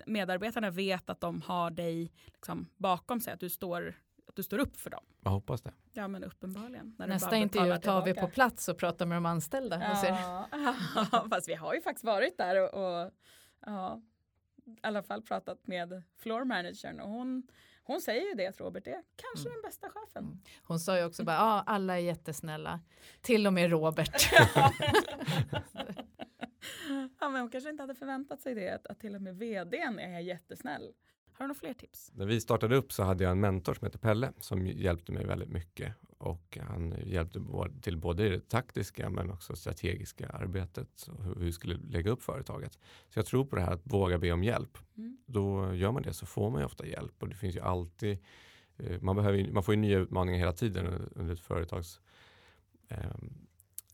medarbetarna 0.06 0.70
vet 0.70 1.10
att 1.10 1.22
de 1.22 1.42
har 1.42 1.72
dig 1.72 2.12
liksom 2.26 2.68
bakom 2.78 3.22
sig, 3.22 3.34
att 3.34 3.40
du 3.40 3.50
står 3.50 3.96
att 4.28 4.36
du 4.36 4.44
står 4.44 4.60
upp 4.60 4.78
för 4.78 4.90
dem. 4.90 5.04
Jag 5.26 5.32
hoppas 5.32 5.62
det. 5.62 5.74
Ja 5.94 6.08
men 6.08 6.24
uppenbarligen. 6.24 6.96
Nästa 6.98 7.36
intervju 7.36 7.78
tar 7.78 8.06
vi 8.06 8.14
på 8.14 8.28
plats 8.28 8.68
och 8.68 8.78
pratar 8.78 9.06
med 9.06 9.18
de 9.18 9.26
anställda. 9.26 9.98
Ja, 10.04 10.48
ja, 10.52 11.28
fast 11.30 11.50
vi 11.50 11.54
har 11.54 11.74
ju 11.74 11.82
faktiskt 11.82 12.06
varit 12.06 12.38
där 12.38 12.62
och, 12.62 12.74
och 12.74 13.12
ja, 13.66 14.02
i 14.66 14.78
alla 14.82 15.04
fall 15.04 15.22
pratat 15.22 15.68
med 15.68 16.04
floor 16.18 16.46
managern 16.46 17.00
och 17.00 17.10
hon 17.10 17.48
hon 17.84 18.02
säger 18.02 18.22
ju 18.22 18.34
det 18.34 18.48
att 18.48 18.60
Robert 18.60 18.88
är 18.88 19.02
kanske 19.16 19.50
mm. 19.50 19.62
den 19.62 19.70
bästa 19.70 19.90
chefen. 19.90 20.24
Mm. 20.24 20.40
Hon 20.64 20.80
sa 20.80 20.98
ju 20.98 21.06
också 21.06 21.24
bara, 21.24 21.36
ja 21.36 21.64
alla 21.66 21.94
är 21.94 22.02
jättesnälla, 22.02 22.80
till 23.22 23.48
och 23.48 23.54
med 23.54 23.70
Robert. 23.70 24.32
ja, 27.20 27.30
men 27.30 27.42
hon 27.42 27.50
kanske 27.50 27.70
inte 27.70 27.84
hade 27.84 27.96
förväntat 27.96 28.42
sig 28.42 28.56
det, 28.56 28.70
att, 28.70 28.88
att 28.88 29.00
till 29.00 29.16
och 29.16 29.22
med 29.22 29.38
vdn 29.38 30.00
är 30.00 30.20
jättesnäll. 30.20 30.94
Har 31.38 31.46
du 31.46 31.48
några 31.48 31.60
fler 31.60 31.74
tips? 31.74 32.12
När 32.16 32.26
vi 32.26 32.42
startade 32.42 32.76
upp 32.76 32.92
så 32.94 33.04
hade 33.04 33.24
jag 33.24 33.32
en 33.32 33.40
mentor 33.40 33.74
som 33.74 33.86
heter 33.86 34.00
Pelle 34.00 34.34
som 34.40 34.68
hjälpte 34.68 35.12
mig 35.12 35.26
väldigt 35.26 35.50
mycket 35.50 35.94
och 36.18 36.58
han 36.62 36.96
hjälpte 37.06 37.40
till 37.82 37.98
både 37.98 38.30
det 38.30 38.50
taktiska 38.50 39.10
men 39.10 39.32
också 39.32 39.56
strategiska 39.56 40.30
arbetet 40.30 41.08
och 41.08 41.24
hur 41.24 41.36
vi 41.36 41.52
skulle 41.52 41.78
lägga 41.78 42.12
upp 42.12 42.24
företaget. 42.24 42.74
Så 43.10 43.20
jag 43.20 43.26
tror 43.26 43.46
på 43.46 43.56
det 43.56 43.62
här 43.62 43.72
att 43.72 43.82
våga 43.84 44.18
be 44.18 44.32
om 44.32 44.44
hjälp. 44.44 44.78
Mm. 44.98 45.18
Då 45.26 45.74
gör 45.74 45.92
man 45.92 46.02
det 46.02 46.14
så 46.14 46.26
får 46.26 46.50
man 46.50 46.60
ju 46.60 46.66
ofta 46.66 46.86
hjälp 46.86 47.24
och 47.24 47.30
det 47.30 47.36
finns 47.36 47.56
ju 47.56 47.60
alltid 47.60 48.18
eh, 48.78 49.02
man, 49.02 49.16
behöver, 49.16 49.52
man 49.52 49.64
får 49.64 49.74
ju 49.74 49.82
nya 49.82 50.00
utmaningar 50.00 50.40
hela 50.40 50.54
tiden 50.54 51.10
under 51.16 51.34
ett 51.34 51.40
företags 51.40 52.02
eh, 52.88 53.16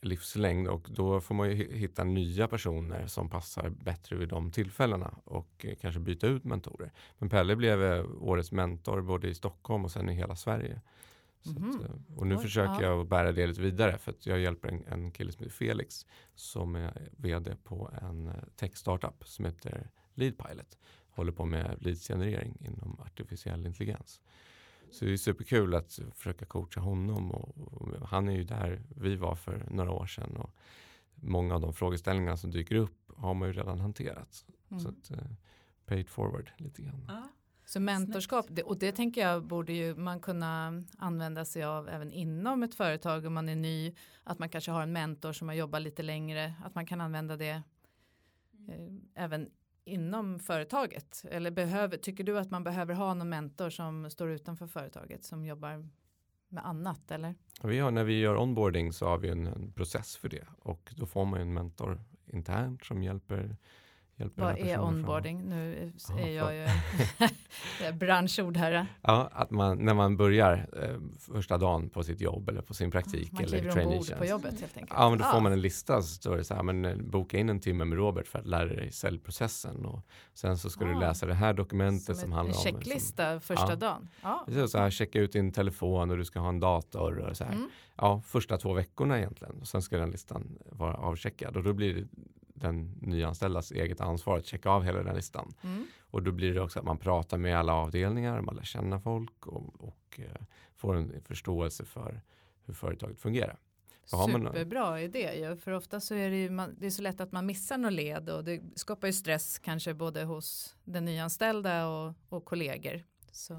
livslängd 0.01 0.67
och 0.67 0.87
då 0.89 1.21
får 1.21 1.35
man 1.35 1.49
ju 1.49 1.77
hitta 1.77 2.03
nya 2.03 2.47
personer 2.47 3.07
som 3.07 3.29
passar 3.29 3.69
bättre 3.69 4.15
vid 4.15 4.29
de 4.29 4.51
tillfällena 4.51 5.13
och 5.23 5.65
eh, 5.65 5.75
kanske 5.81 5.99
byta 5.99 6.27
ut 6.27 6.43
mentorer. 6.43 6.91
Men 7.17 7.29
Pelle 7.29 7.55
blev 7.55 7.83
eh, 7.83 8.05
årets 8.19 8.51
mentor 8.51 9.01
både 9.01 9.29
i 9.29 9.35
Stockholm 9.35 9.85
och 9.85 9.91
sen 9.91 10.09
i 10.09 10.13
hela 10.13 10.35
Sverige. 10.35 10.81
Mm 11.45 11.69
att, 11.69 12.17
och 12.17 12.27
nu 12.27 12.35
Oj, 12.35 12.41
försöker 12.41 12.83
ja. 12.83 12.89
jag 12.89 13.07
bära 13.07 13.31
det 13.31 13.47
lite 13.47 13.61
vidare 13.61 13.97
för 13.97 14.11
att 14.11 14.25
jag 14.25 14.39
hjälper 14.39 14.69
en, 14.69 14.83
en 14.87 15.11
kille 15.11 15.31
som 15.31 15.43
heter 15.43 15.55
Felix 15.55 16.05
som 16.35 16.75
är 16.75 17.09
vd 17.17 17.55
på 17.63 17.91
en 18.01 18.27
eh, 18.27 18.33
tech-startup 18.55 19.27
som 19.27 19.45
heter 19.45 19.89
Leadpilot. 20.13 20.77
Håller 21.09 21.31
på 21.31 21.45
med 21.45 21.77
leadsgenerering 21.81 22.57
inom 22.59 22.99
artificiell 22.99 23.65
intelligens. 23.65 24.21
Så 24.91 25.05
det 25.05 25.13
är 25.13 25.17
superkul 25.17 25.75
att 25.75 25.99
försöka 26.15 26.45
coacha 26.45 26.79
honom 26.79 27.31
och, 27.31 27.57
och, 27.57 28.07
han 28.07 28.29
är 28.29 28.35
ju 28.35 28.43
där 28.43 28.81
vi 28.95 29.15
var 29.15 29.35
för 29.35 29.67
några 29.69 29.91
år 29.91 30.05
sedan 30.05 30.37
och 30.37 30.55
många 31.15 31.55
av 31.55 31.61
de 31.61 31.73
frågeställningar 31.73 32.35
som 32.35 32.51
dyker 32.51 32.75
upp 32.75 33.11
har 33.17 33.33
man 33.33 33.47
ju 33.47 33.53
redan 33.53 33.79
hanterat. 33.79 34.45
Mm. 34.71 34.79
Så 34.79 34.89
att, 34.89 35.11
uh, 35.11 35.17
pay 35.85 35.99
it 35.99 36.09
forward 36.09 36.51
lite 36.57 36.81
grann. 36.81 37.05
Ja. 37.07 37.29
Så 37.65 37.79
mentorskap, 37.79 38.45
det, 38.49 38.63
och 38.63 38.77
det 38.77 38.91
tänker 38.91 39.21
jag 39.21 39.43
borde 39.43 39.73
ju 39.73 39.95
man 39.95 40.19
kunna 40.19 40.83
använda 40.97 41.45
sig 41.45 41.63
av 41.63 41.89
även 41.89 42.11
inom 42.11 42.63
ett 42.63 42.75
företag 42.75 43.25
om 43.25 43.33
man 43.33 43.49
är 43.49 43.55
ny. 43.55 43.95
Att 44.23 44.39
man 44.39 44.49
kanske 44.49 44.71
har 44.71 44.83
en 44.83 44.93
mentor 44.93 45.33
som 45.33 45.47
har 45.47 45.55
jobbat 45.55 45.81
lite 45.81 46.03
längre. 46.03 46.53
Att 46.63 46.75
man 46.75 46.85
kan 46.85 47.01
använda 47.01 47.37
det 47.37 47.63
eh, 48.67 48.93
även 49.15 49.49
inom 49.83 50.39
företaget? 50.39 51.23
Eller 51.31 51.51
behöver, 51.51 51.97
tycker 51.97 52.23
du 52.23 52.39
att 52.39 52.51
man 52.51 52.63
behöver 52.63 52.93
ha 52.93 53.13
någon 53.13 53.29
mentor 53.29 53.69
som 53.69 54.09
står 54.09 54.29
utanför 54.31 54.67
företaget 54.67 55.23
som 55.23 55.45
jobbar 55.45 55.89
med 56.49 56.65
annat 56.65 57.11
eller? 57.11 57.35
Vi 57.63 57.79
har, 57.79 57.91
när 57.91 58.03
vi 58.03 58.19
gör 58.19 58.37
onboarding 58.37 58.93
så 58.93 59.05
har 59.05 59.17
vi 59.17 59.29
en, 59.29 59.47
en 59.47 59.71
process 59.73 60.17
för 60.17 60.29
det 60.29 60.47
och 60.59 60.93
då 60.97 61.05
får 61.05 61.25
man 61.25 61.41
en 61.41 61.53
mentor 61.53 62.01
internt 62.25 62.85
som 62.85 63.03
hjälper 63.03 63.57
vad 64.35 64.57
är 64.57 64.81
onboarding? 64.81 65.39
Fram. 65.39 65.49
Nu 65.49 65.91
är 66.21 66.29
jag 66.29 66.55
ju 66.55 66.67
branschord 67.93 68.57
här. 68.57 68.85
Ja, 69.01 69.29
att 69.31 69.51
man, 69.51 69.77
när 69.85 69.93
man 69.93 70.17
börjar 70.17 70.69
eh, 70.83 70.97
första 71.33 71.57
dagen 71.57 71.89
på 71.89 72.03
sitt 72.03 72.21
jobb 72.21 72.49
eller 72.49 72.61
på 72.61 72.73
sin 72.73 72.91
praktik 72.91 73.31
man 73.31 73.43
eller 73.43 73.71
traineetjänst. 73.71 74.17
på 74.17 74.25
jobbet 74.25 74.61
helt 74.61 74.77
enkelt. 74.77 74.99
Ja, 74.99 75.09
men 75.09 75.19
då 75.19 75.25
får 75.25 75.39
man 75.39 75.51
en 75.51 75.61
lista 75.61 76.01
så 76.01 76.07
står 76.07 76.37
det 76.37 76.43
så 76.43 76.53
här, 76.53 76.63
men 76.63 76.85
eh, 76.85 76.95
boka 76.95 77.37
in 77.37 77.49
en 77.49 77.59
timme 77.59 77.85
med 77.85 77.97
Robert 77.97 78.27
för 78.27 78.39
att 78.39 78.47
lära 78.47 78.65
dig 78.65 78.91
säljprocessen 78.91 79.85
och 79.85 80.05
sen 80.33 80.57
så 80.57 80.69
ska 80.69 80.85
ah. 80.85 80.87
du 80.87 80.99
läsa 80.99 81.25
det 81.25 81.33
här 81.33 81.53
dokumentet 81.53 82.05
som, 82.05 82.15
som 82.15 82.31
handlar 82.31 82.55
om. 82.55 82.67
En 82.67 82.73
checklista 82.73 83.31
som, 83.31 83.41
första 83.41 83.69
ja. 83.69 83.75
dagen. 83.75 84.09
Ja. 84.21 84.67
Så 84.67 84.77
här, 84.77 84.89
checka 84.89 85.19
ut 85.19 85.31
din 85.31 85.51
telefon 85.51 86.11
och 86.11 86.17
du 86.17 86.25
ska 86.25 86.39
ha 86.39 86.49
en 86.49 86.59
dator 86.59 87.17
och 87.17 87.37
så 87.37 87.43
här. 87.43 87.53
Mm. 87.53 87.69
Ja, 87.95 88.21
första 88.25 88.57
två 88.57 88.73
veckorna 88.73 89.17
egentligen. 89.17 89.55
Och 89.61 89.67
sen 89.67 89.81
ska 89.81 89.97
den 89.97 90.11
listan 90.11 90.57
vara 90.65 90.93
avcheckad 90.93 91.57
och 91.57 91.63
då 91.63 91.73
blir 91.73 91.93
det 91.93 92.07
den 92.61 92.97
nyanställdas 93.01 93.71
eget 93.71 94.01
ansvar 94.01 94.37
att 94.37 94.45
checka 94.45 94.69
av 94.69 94.83
hela 94.83 95.03
den 95.03 95.15
listan. 95.15 95.53
Mm. 95.61 95.87
Och 96.01 96.23
då 96.23 96.31
blir 96.31 96.53
det 96.53 96.61
också 96.61 96.79
att 96.79 96.85
man 96.85 96.97
pratar 96.97 97.37
med 97.37 97.57
alla 97.57 97.73
avdelningar, 97.73 98.41
man 98.41 98.55
lär 98.55 98.63
känna 98.63 98.99
folk 98.99 99.47
och, 99.47 99.83
och 99.83 100.19
eh, 100.19 100.41
får 100.75 100.95
en 100.95 101.21
förståelse 101.25 101.85
för 101.85 102.21
hur 102.65 102.73
företaget 102.73 103.19
fungerar. 103.19 103.59
Superbra 104.05 105.01
idé 105.01 105.33
ju, 105.35 105.57
för 105.57 105.71
ofta 105.71 105.99
så 105.99 106.15
är 106.15 106.29
det 106.29 106.37
ju 106.37 106.49
man, 106.49 106.75
det 106.79 106.85
är 106.85 106.89
så 106.89 107.01
lätt 107.01 107.21
att 107.21 107.31
man 107.31 107.45
missar 107.45 107.77
något 107.77 107.93
led 107.93 108.29
och 108.29 108.43
det 108.43 108.61
skapar 108.75 109.07
ju 109.07 109.13
stress 109.13 109.59
kanske 109.59 109.93
både 109.93 110.23
hos 110.23 110.75
den 110.83 111.05
nyanställda 111.05 111.87
och, 111.87 112.13
och 112.29 112.45
kollegor. 112.45 113.03
Så 113.31 113.53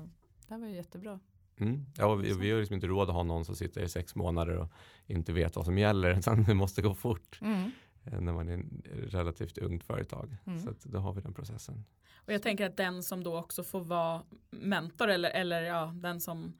det 0.48 0.54
här 0.54 0.58
var 0.58 0.66
ju 0.66 0.74
jättebra. 0.74 1.20
Mm. 1.56 1.86
Ja, 1.96 2.14
vi, 2.14 2.32
vi 2.32 2.50
har 2.50 2.58
liksom 2.58 2.74
inte 2.74 2.86
råd 2.86 3.08
att 3.08 3.14
ha 3.14 3.22
någon 3.22 3.44
som 3.44 3.56
sitter 3.56 3.82
i 3.82 3.88
sex 3.88 4.14
månader 4.14 4.56
och 4.56 4.68
inte 5.06 5.32
vet 5.32 5.56
vad 5.56 5.64
som 5.64 5.78
gäller, 5.78 6.10
utan 6.18 6.44
det 6.44 6.54
måste 6.54 6.82
gå 6.82 6.94
fort 6.94 7.38
eh, 7.42 7.66
när 8.04 8.32
man 8.32 8.48
är 8.48 8.52
en 8.52 8.82
relativt 8.86 9.58
ungt 9.58 9.84
företag. 9.84 10.36
Mm. 10.46 10.60
Så 10.60 10.74
då 10.82 10.98
har 10.98 11.12
vi 11.12 11.20
den 11.20 11.34
processen. 11.34 11.84
Och 12.26 12.32
jag 12.32 12.42
tänker 12.42 12.66
att 12.66 12.76
den 12.76 13.02
som 13.02 13.24
då 13.24 13.38
också 13.38 13.62
får 13.62 13.80
vara 13.80 14.22
mentor 14.50 15.08
eller, 15.08 15.30
eller 15.30 15.62
ja, 15.62 15.92
den 15.94 16.20
som, 16.20 16.52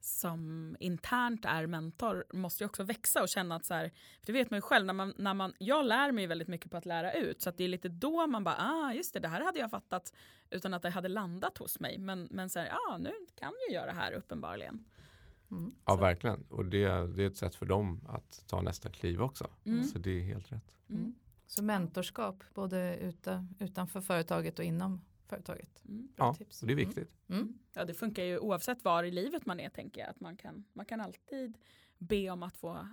som 0.00 0.76
internt 0.80 1.44
är 1.44 1.66
mentor 1.66 2.24
måste 2.32 2.64
ju 2.64 2.66
också 2.66 2.82
växa 2.82 3.22
och 3.22 3.28
känna 3.28 3.56
att 3.56 3.64
så 3.64 3.74
här, 3.74 3.90
för 4.20 4.26
det 4.26 4.32
vet 4.32 4.50
man 4.50 4.56
ju 4.56 4.60
själv, 4.60 4.86
när 4.86 4.92
man, 4.92 5.14
när 5.16 5.34
man, 5.34 5.54
jag 5.58 5.86
lär 5.86 6.12
mig 6.12 6.26
väldigt 6.26 6.48
mycket 6.48 6.70
på 6.70 6.76
att 6.76 6.86
lära 6.86 7.12
ut 7.12 7.42
så 7.42 7.48
att 7.48 7.56
det 7.56 7.64
är 7.64 7.68
lite 7.68 7.88
då 7.88 8.26
man 8.26 8.44
bara, 8.44 8.56
ah 8.58 8.92
just 8.92 9.14
det, 9.14 9.20
det 9.20 9.28
här 9.28 9.44
hade 9.44 9.58
jag 9.58 9.70
fattat 9.70 10.12
utan 10.50 10.74
att 10.74 10.82
det 10.82 10.90
hade 10.90 11.08
landat 11.08 11.58
hos 11.58 11.80
mig. 11.80 11.98
Men, 11.98 12.28
men 12.30 12.50
så 12.50 12.58
här, 12.58 12.66
ja 12.66 12.98
nu 12.98 13.12
kan 13.34 13.52
jag 13.68 13.74
göra 13.74 13.86
det 13.86 13.98
här 13.98 14.12
uppenbarligen. 14.12 14.84
Mm. 15.50 15.74
Ja, 15.84 15.94
Så- 15.94 16.00
verkligen. 16.00 16.44
Och 16.48 16.64
det, 16.64 16.86
det 17.16 17.22
är 17.22 17.26
ett 17.26 17.36
sätt 17.36 17.54
för 17.54 17.66
dem 17.66 18.00
att 18.08 18.44
ta 18.46 18.60
nästa 18.62 18.90
kliv 18.90 19.22
också. 19.22 19.50
Mm. 19.64 19.84
Så 19.84 19.98
det 19.98 20.10
är 20.10 20.22
helt 20.22 20.52
rätt. 20.52 20.76
Mm. 20.90 21.14
Så 21.46 21.64
mentorskap 21.64 22.44
både 22.54 22.96
utan, 22.96 23.54
utanför 23.58 24.00
företaget 24.00 24.58
och 24.58 24.64
inom 24.64 25.00
företaget. 25.26 25.84
Mm. 25.88 26.08
Ja, 26.16 26.34
tips. 26.34 26.60
och 26.62 26.66
det 26.68 26.74
är 26.74 26.76
viktigt. 26.76 27.14
Mm. 27.28 27.58
Ja, 27.74 27.84
det 27.84 27.94
funkar 27.94 28.22
ju 28.22 28.38
oavsett 28.38 28.84
var 28.84 29.04
i 29.04 29.10
livet 29.10 29.46
man 29.46 29.60
är 29.60 29.68
tänker 29.70 30.00
jag. 30.00 30.10
Att 30.10 30.20
man 30.20 30.36
kan, 30.36 30.64
man 30.72 30.86
kan 30.86 31.00
alltid 31.00 31.58
be 31.98 32.30
om 32.30 32.42
att 32.42 32.56
få 32.56 32.88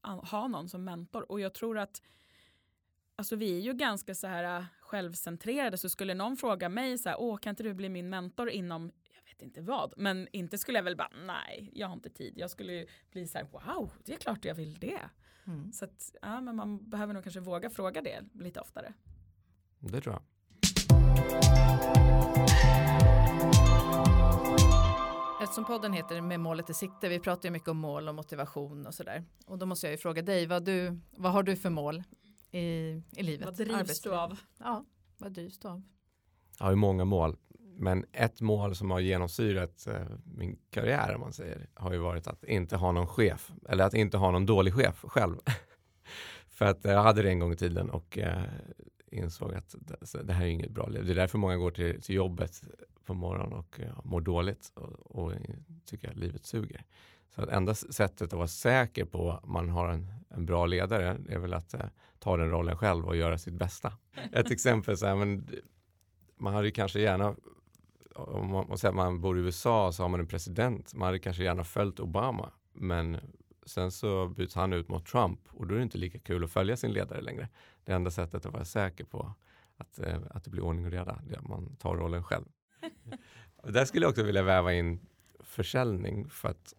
an- 0.00 0.18
ha 0.18 0.48
någon 0.48 0.68
som 0.68 0.84
mentor. 0.84 1.32
Och 1.32 1.40
jag 1.40 1.54
tror 1.54 1.78
att 1.78 2.02
alltså 3.16 3.36
vi 3.36 3.56
är 3.56 3.60
ju 3.60 3.72
ganska 3.72 4.14
så 4.14 4.26
här 4.26 4.58
eh, 4.58 4.64
självcentrerade. 4.80 5.78
Så 5.78 5.88
skulle 5.88 6.14
någon 6.14 6.36
fråga 6.36 6.68
mig 6.68 6.98
så 6.98 7.08
här, 7.08 7.20
åh 7.20 7.38
kan 7.38 7.50
inte 7.50 7.62
du 7.62 7.74
bli 7.74 7.88
min 7.88 8.08
mentor 8.10 8.50
inom, 8.50 8.92
vet 9.38 9.42
inte 9.42 9.60
vad. 9.60 9.94
Men 9.96 10.28
inte 10.32 10.58
skulle 10.58 10.78
jag 10.78 10.84
väl 10.84 10.96
bara, 10.96 11.10
nej 11.26 11.70
jag 11.74 11.86
har 11.86 11.94
inte 11.94 12.10
tid. 12.10 12.32
Jag 12.36 12.50
skulle 12.50 12.72
ju 12.72 12.86
bli 13.12 13.26
så 13.26 13.38
här, 13.38 13.46
wow 13.52 13.92
det 14.04 14.12
är 14.12 14.16
klart 14.16 14.44
jag 14.44 14.54
vill 14.54 14.78
det. 14.78 15.00
Mm. 15.46 15.72
Så 15.72 15.84
att, 15.84 16.14
ja, 16.22 16.40
men 16.40 16.56
man 16.56 16.90
behöver 16.90 17.14
nog 17.14 17.22
kanske 17.22 17.40
våga 17.40 17.70
fråga 17.70 18.02
det 18.02 18.24
lite 18.32 18.60
oftare. 18.60 18.92
Det 19.78 20.00
tror 20.00 20.14
jag. 20.14 20.22
Eftersom 25.42 25.64
podden 25.64 25.92
heter 25.92 26.20
Med 26.20 26.40
målet 26.40 26.70
i 26.70 26.74
sikte, 26.74 27.08
vi 27.08 27.20
pratar 27.20 27.48
ju 27.48 27.52
mycket 27.52 27.68
om 27.68 27.78
mål 27.78 28.08
och 28.08 28.14
motivation 28.14 28.86
och 28.86 28.94
sådär. 28.94 29.24
Och 29.46 29.58
då 29.58 29.66
måste 29.66 29.86
jag 29.86 29.92
ju 29.92 29.98
fråga 29.98 30.22
dig, 30.22 30.46
vad, 30.46 30.64
du, 30.64 31.00
vad 31.16 31.32
har 31.32 31.42
du 31.42 31.56
för 31.56 31.70
mål 31.70 32.02
i, 32.50 32.58
i 33.16 33.22
livet? 33.22 33.46
Vad 33.46 33.56
drivs 33.56 33.68
du 33.68 33.74
Arbetslivet? 33.74 34.18
av? 34.18 34.38
Ja, 34.58 34.84
vad 35.18 35.32
drivs 35.32 35.58
du 35.58 35.68
av? 35.68 35.82
Jag 36.58 36.66
har 36.66 36.72
ju 36.72 36.76
många 36.76 37.04
mål. 37.04 37.36
Men 37.80 38.04
ett 38.12 38.40
mål 38.40 38.74
som 38.74 38.90
har 38.90 39.00
genomsyrat 39.00 39.86
eh, 39.86 40.02
min 40.24 40.58
karriär 40.70 41.14
om 41.14 41.20
man 41.20 41.32
säger 41.32 41.66
har 41.74 41.92
ju 41.92 41.98
varit 41.98 42.26
att 42.26 42.44
inte 42.44 42.76
ha 42.76 42.92
någon 42.92 43.06
chef 43.06 43.50
eller 43.68 43.84
att 43.84 43.94
inte 43.94 44.16
ha 44.16 44.30
någon 44.30 44.46
dålig 44.46 44.74
chef 44.74 45.04
själv. 45.08 45.36
För 46.48 46.64
att 46.64 46.84
eh, 46.84 46.92
jag 46.92 47.02
hade 47.02 47.22
det 47.22 47.28
en 47.28 47.38
gång 47.38 47.52
i 47.52 47.56
tiden 47.56 47.90
och 47.90 48.18
eh, 48.18 48.42
insåg 49.10 49.54
att 49.54 49.74
det, 49.78 49.94
alltså, 50.00 50.32
här 50.32 50.44
är 50.44 50.48
inget 50.48 50.70
bra 50.70 50.86
liv. 50.86 51.06
Det 51.06 51.12
är 51.12 51.16
därför 51.16 51.38
många 51.38 51.56
går 51.56 51.70
till, 51.70 52.02
till 52.02 52.14
jobbet 52.14 52.62
på 53.04 53.14
morgonen 53.14 53.52
och 53.52 53.80
mår 54.04 54.20
dåligt 54.20 54.72
och, 54.74 55.16
och 55.16 55.32
tycker 55.86 56.10
att 56.10 56.16
livet 56.16 56.46
suger. 56.46 56.84
Så 57.34 57.42
att 57.42 57.48
enda 57.48 57.74
sättet 57.74 58.22
att 58.22 58.32
vara 58.32 58.48
säker 58.48 59.04
på 59.04 59.32
att 59.32 59.46
man 59.46 59.68
har 59.68 59.88
en, 59.88 60.12
en 60.28 60.46
bra 60.46 60.66
ledare 60.66 61.18
är 61.28 61.38
väl 61.38 61.54
att 61.54 61.74
eh, 61.74 61.86
ta 62.18 62.36
den 62.36 62.50
rollen 62.50 62.76
själv 62.76 63.06
och 63.06 63.16
göra 63.16 63.38
sitt 63.38 63.54
bästa. 63.54 63.92
Ett 64.32 64.50
exempel 64.50 64.96
så 64.96 65.06
här, 65.06 65.16
men 65.16 65.48
man 66.36 66.54
hade 66.54 66.66
ju 66.66 66.72
kanske 66.72 67.00
gärna 67.00 67.34
om 68.18 68.50
man, 68.50 68.78
om 68.84 68.96
man 68.96 69.20
bor 69.20 69.38
i 69.38 69.40
USA 69.40 69.92
så 69.92 70.02
har 70.02 70.08
man 70.08 70.20
en 70.20 70.26
president. 70.26 70.94
Man 70.94 71.06
hade 71.06 71.18
kanske 71.18 71.44
gärna 71.44 71.64
följt 71.64 72.00
Obama. 72.00 72.52
Men 72.72 73.20
sen 73.66 73.90
så 73.90 74.28
byts 74.28 74.54
han 74.54 74.72
ut 74.72 74.88
mot 74.88 75.06
Trump 75.06 75.40
och 75.50 75.66
då 75.66 75.74
är 75.74 75.78
det 75.78 75.82
inte 75.82 75.98
lika 75.98 76.18
kul 76.18 76.44
att 76.44 76.52
följa 76.52 76.76
sin 76.76 76.92
ledare 76.92 77.20
längre. 77.20 77.48
Det 77.84 77.92
enda 77.92 78.10
sättet 78.10 78.46
att 78.46 78.52
vara 78.52 78.64
säker 78.64 79.04
på 79.04 79.34
att, 79.76 79.98
eh, 79.98 80.18
att 80.30 80.44
det 80.44 80.50
blir 80.50 80.62
ordning 80.62 80.84
och 80.84 80.90
reda, 80.90 81.22
det 81.26 81.34
är 81.34 81.38
att 81.38 81.48
man 81.48 81.76
tar 81.76 81.96
rollen 81.96 82.24
själv. 82.24 82.44
och 83.56 83.72
där 83.72 83.84
skulle 83.84 84.04
jag 84.04 84.10
också 84.10 84.22
vilja 84.22 84.42
väva 84.42 84.72
in 84.72 85.00
försäljning 85.40 86.28
för 86.30 86.48
att 86.48 86.74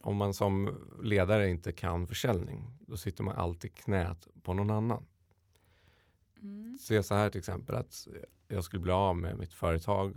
om 0.00 0.16
man 0.16 0.34
som 0.34 0.80
ledare 1.02 1.48
inte 1.48 1.72
kan 1.72 2.06
försäljning, 2.06 2.78
då 2.80 2.96
sitter 2.96 3.24
man 3.24 3.36
alltid 3.36 3.74
knät 3.74 4.28
på 4.42 4.54
någon 4.54 4.70
annan. 4.70 5.06
Mm. 6.42 6.78
Se 6.78 7.02
så 7.02 7.14
här 7.14 7.30
till 7.30 7.38
exempel 7.38 7.74
att 7.74 8.08
jag 8.48 8.64
skulle 8.64 8.80
bli 8.80 8.92
av 8.92 9.16
med 9.16 9.38
mitt 9.38 9.52
företag 9.52 10.16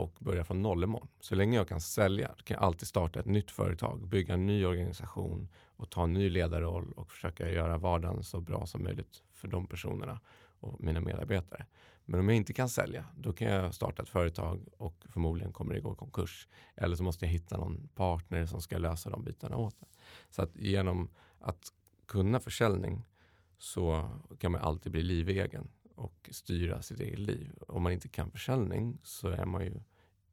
och 0.00 0.16
börja 0.18 0.44
från 0.44 0.62
noll 0.62 0.84
imorgon. 0.84 1.08
Så 1.20 1.34
länge 1.34 1.56
jag 1.56 1.68
kan 1.68 1.80
sälja 1.80 2.28
kan 2.44 2.54
jag 2.54 2.64
alltid 2.64 2.88
starta 2.88 3.20
ett 3.20 3.26
nytt 3.26 3.50
företag, 3.50 4.08
bygga 4.08 4.34
en 4.34 4.46
ny 4.46 4.64
organisation 4.64 5.48
och 5.76 5.90
ta 5.90 6.04
en 6.04 6.12
ny 6.12 6.30
ledarroll 6.30 6.92
och 6.92 7.10
försöka 7.10 7.50
göra 7.50 7.78
vardagen 7.78 8.22
så 8.22 8.40
bra 8.40 8.66
som 8.66 8.82
möjligt 8.82 9.22
för 9.32 9.48
de 9.48 9.66
personerna 9.66 10.20
och 10.60 10.80
mina 10.80 11.00
medarbetare. 11.00 11.66
Men 12.04 12.20
om 12.20 12.28
jag 12.28 12.36
inte 12.36 12.52
kan 12.52 12.68
sälja, 12.68 13.04
då 13.16 13.32
kan 13.32 13.48
jag 13.48 13.74
starta 13.74 14.02
ett 14.02 14.08
företag 14.08 14.60
och 14.78 14.94
förmodligen 15.08 15.52
kommer 15.52 15.74
det 15.74 15.80
gå 15.80 15.92
i 15.92 15.96
konkurs. 15.96 16.48
Eller 16.74 16.96
så 16.96 17.02
måste 17.02 17.24
jag 17.24 17.32
hitta 17.32 17.56
någon 17.56 17.88
partner 17.94 18.46
som 18.46 18.60
ska 18.60 18.78
lösa 18.78 19.10
de 19.10 19.24
bitarna 19.24 19.56
åt 19.56 19.80
mig. 19.80 19.90
Så 20.30 20.42
att 20.42 20.56
genom 20.56 21.08
att 21.38 21.72
kunna 22.06 22.40
försäljning 22.40 23.04
så 23.58 24.10
kan 24.38 24.52
man 24.52 24.60
alltid 24.60 24.92
bli 24.92 25.02
livegen 25.02 25.68
och 26.00 26.30
styra 26.32 26.82
sitt 26.82 27.00
eget 27.00 27.18
liv. 27.18 27.52
Om 27.68 27.82
man 27.82 27.92
inte 27.92 28.08
kan 28.08 28.30
försäljning 28.30 28.98
så 29.02 29.28
är 29.28 29.44
man 29.44 29.64
ju 29.64 29.80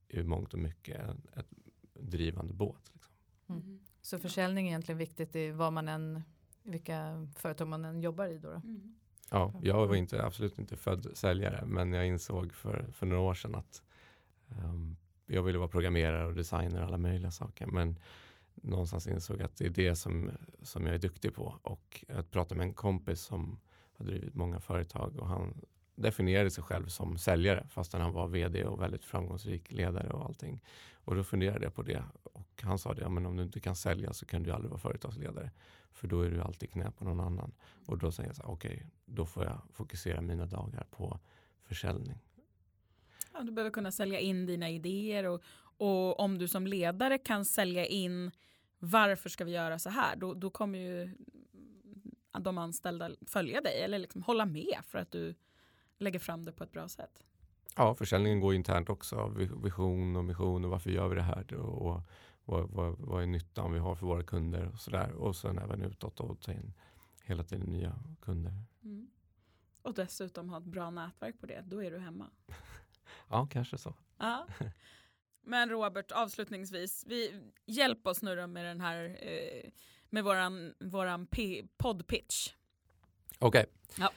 i 0.08 0.24
mångt 0.24 0.54
och 0.54 0.60
mycket 0.60 1.00
en 1.00 1.22
ett 1.34 1.48
drivande 1.94 2.54
båt. 2.54 2.92
Liksom. 2.94 3.14
Mm. 3.50 3.80
Så 4.02 4.20
försäljning 4.20 4.66
är 4.66 4.70
egentligen 4.70 4.98
viktigt 4.98 5.36
i 5.36 5.52
vad 5.52 5.74
man 5.74 5.88
än, 5.88 6.24
vilka 6.64 7.28
företag 7.36 7.68
man 7.68 7.86
än 7.86 8.02
jobbar 8.02 8.28
i 8.28 8.38
då. 8.38 8.50
då. 8.50 8.56
Mm. 8.56 8.96
Ja, 9.32 9.54
jag 9.64 9.88
var 9.88 9.96
inte, 9.96 10.26
absolut 10.26 10.60
inte 10.60 10.78
född 10.78 11.08
säljare 11.14 11.66
men 11.66 11.94
jag 11.94 12.08
insåg 12.08 12.54
för, 12.54 12.88
för 12.92 13.06
några 13.06 13.22
år 13.22 13.34
sedan 13.34 13.56
att 13.56 13.84
ehm, 14.50 14.98
jag 15.26 15.44
ville 15.44 15.58
vara 15.58 15.70
programmerare 15.70 16.26
och 16.26 16.34
designer 16.34 16.82
och 16.82 16.88
alla 16.88 16.98
möjliga 16.98 17.32
saker. 17.32 17.66
Men 17.66 18.00
någonstans 18.56 19.08
insåg 19.08 19.38
jag 19.40 19.46
att 19.46 19.56
det 19.56 19.66
är 19.66 19.70
det 19.70 19.96
som, 19.96 20.32
som 20.62 20.86
jag 20.86 20.96
är 20.96 21.00
duktig 21.00 21.36
på. 21.36 21.60
Och 21.62 22.06
jag 22.08 22.32
pratade 22.32 22.58
med 22.58 22.68
en 22.68 22.74
kompis 22.74 23.22
som 23.22 23.60
har 23.98 24.06
drivit 24.06 24.36
många 24.36 24.60
företag 24.60 25.20
och 25.20 25.28
han 25.28 25.62
definierade 25.96 26.52
sig 26.52 26.64
själv 26.64 26.88
som 26.88 27.18
säljare 27.18 27.68
fastän 27.70 28.02
han 28.02 28.14
var 28.14 28.28
vd 28.28 28.66
och 28.66 28.82
väldigt 28.82 29.06
framgångsrik 29.06 29.72
ledare 29.72 30.10
och 30.10 30.26
allting. 30.26 30.62
Och 30.94 31.16
då 31.16 31.24
funderade 31.24 31.64
jag 31.66 31.76
på 31.76 31.82
det 31.82 32.04
och 32.24 32.62
han 32.62 32.80
sa 32.80 32.94
det, 32.94 33.02
ja, 33.02 33.10
men 33.10 33.26
om 33.26 33.38
du 33.38 33.44
inte 33.44 33.60
kan 33.60 33.76
sälja 33.76 34.14
så 34.14 34.26
kan 34.26 34.44
du 34.44 34.52
aldrig 34.52 34.70
vara 34.70 34.80
företagsledare. 34.80 35.52
För 35.92 36.08
då 36.08 36.22
är 36.22 36.30
du 36.30 36.42
alltid 36.42 36.72
knä 36.72 36.92
på 36.92 37.06
någon 37.06 37.20
annan. 37.20 37.52
Och 37.86 37.98
då 37.98 38.12
säger 38.12 38.30
jag 38.30 38.36
så 38.36 38.44
här, 38.44 38.52
okej, 38.52 38.86
då 39.06 39.26
får 39.26 39.44
jag 39.44 39.62
fokusera 39.74 40.22
mina 40.22 40.46
dagar 40.46 40.86
på 40.92 41.20
försäljning. 41.64 42.18
Ja, 43.34 43.44
du 43.44 43.52
behöver 43.52 43.72
kunna 43.72 43.92
sälja 43.92 44.20
in 44.20 44.46
dina 44.46 44.70
idéer 44.70 45.24
och, 45.24 45.42
och 45.78 46.20
om 46.20 46.38
du 46.38 46.48
som 46.48 46.68
ledare 46.68 47.18
kan 47.18 47.46
sälja 47.46 47.86
in 47.86 48.32
varför 48.80 49.30
ska 49.30 49.46
vi 49.46 49.52
göra 49.52 49.80
så 49.80 49.90
här 49.90 50.16
då, 50.16 50.34
då 50.34 50.50
kommer 50.50 50.80
ju 50.80 51.18
de 52.40 52.58
anställda 52.58 53.10
följa 53.28 53.62
dig 53.62 53.82
eller 53.82 54.00
liksom 54.00 54.24
hålla 54.24 54.46
med 54.46 54.78
för 54.84 54.98
att 55.00 55.12
du 55.12 55.36
lägger 55.98 56.20
fram 56.20 56.46
det 56.46 56.52
på 56.52 56.64
ett 56.64 56.72
bra 56.72 56.88
sätt. 56.88 57.24
Ja, 57.76 57.96
försäljningen 57.96 58.40
går 58.40 58.54
internt 58.56 58.90
också. 58.90 59.28
Vi- 59.38 59.50
Vision 59.64 60.16
och 60.16 60.26
mission 60.26 60.66
och 60.66 60.72
varför 60.72 60.90
gör 60.90 61.08
vi 61.08 61.16
det 61.16 61.22
här? 61.22 61.54
Och 61.54 62.02
vad, 62.46 62.70
vad, 62.70 62.98
vad 63.00 63.24
är 63.24 63.28
nyttan 63.28 63.74
vi 63.74 63.80
har 63.80 63.96
för 63.96 64.06
våra 64.06 64.24
kunder 64.24 64.68
och 64.74 64.80
sådär. 64.80 65.12
Och 65.12 65.36
sen 65.36 65.58
även 65.58 65.82
utåt 65.82 66.20
och 66.20 66.42
ta 66.42 66.52
in 66.52 66.74
hela 67.24 67.44
tiden 67.44 67.70
nya 67.70 68.00
kunder. 68.22 68.54
Mm. 68.84 69.08
Och 69.82 69.94
dessutom 69.94 70.50
ha 70.50 70.58
ett 70.58 70.64
bra 70.64 70.90
nätverk 70.90 71.40
på 71.40 71.46
det, 71.46 71.62
då 71.66 71.84
är 71.84 71.92
du 71.92 71.98
hemma. 72.00 72.30
Ja, 73.30 73.48
kanske 73.52 73.78
så. 73.78 73.94
Ja. 74.18 74.48
Men 75.42 75.70
Robert, 75.70 76.12
avslutningsvis, 76.12 77.04
vi, 77.08 77.42
hjälp 77.66 78.08
oss 78.08 78.22
nu 78.22 78.36
då 78.36 78.48
med 78.48 78.66
den 78.66 78.82
här 78.82 79.18
eh, 79.22 79.70
med 80.10 80.24
våran, 80.24 80.74
våran 80.80 81.28
poddpitch. 81.78 82.54
Okej. 83.40 83.66
Ja. 84.00 84.12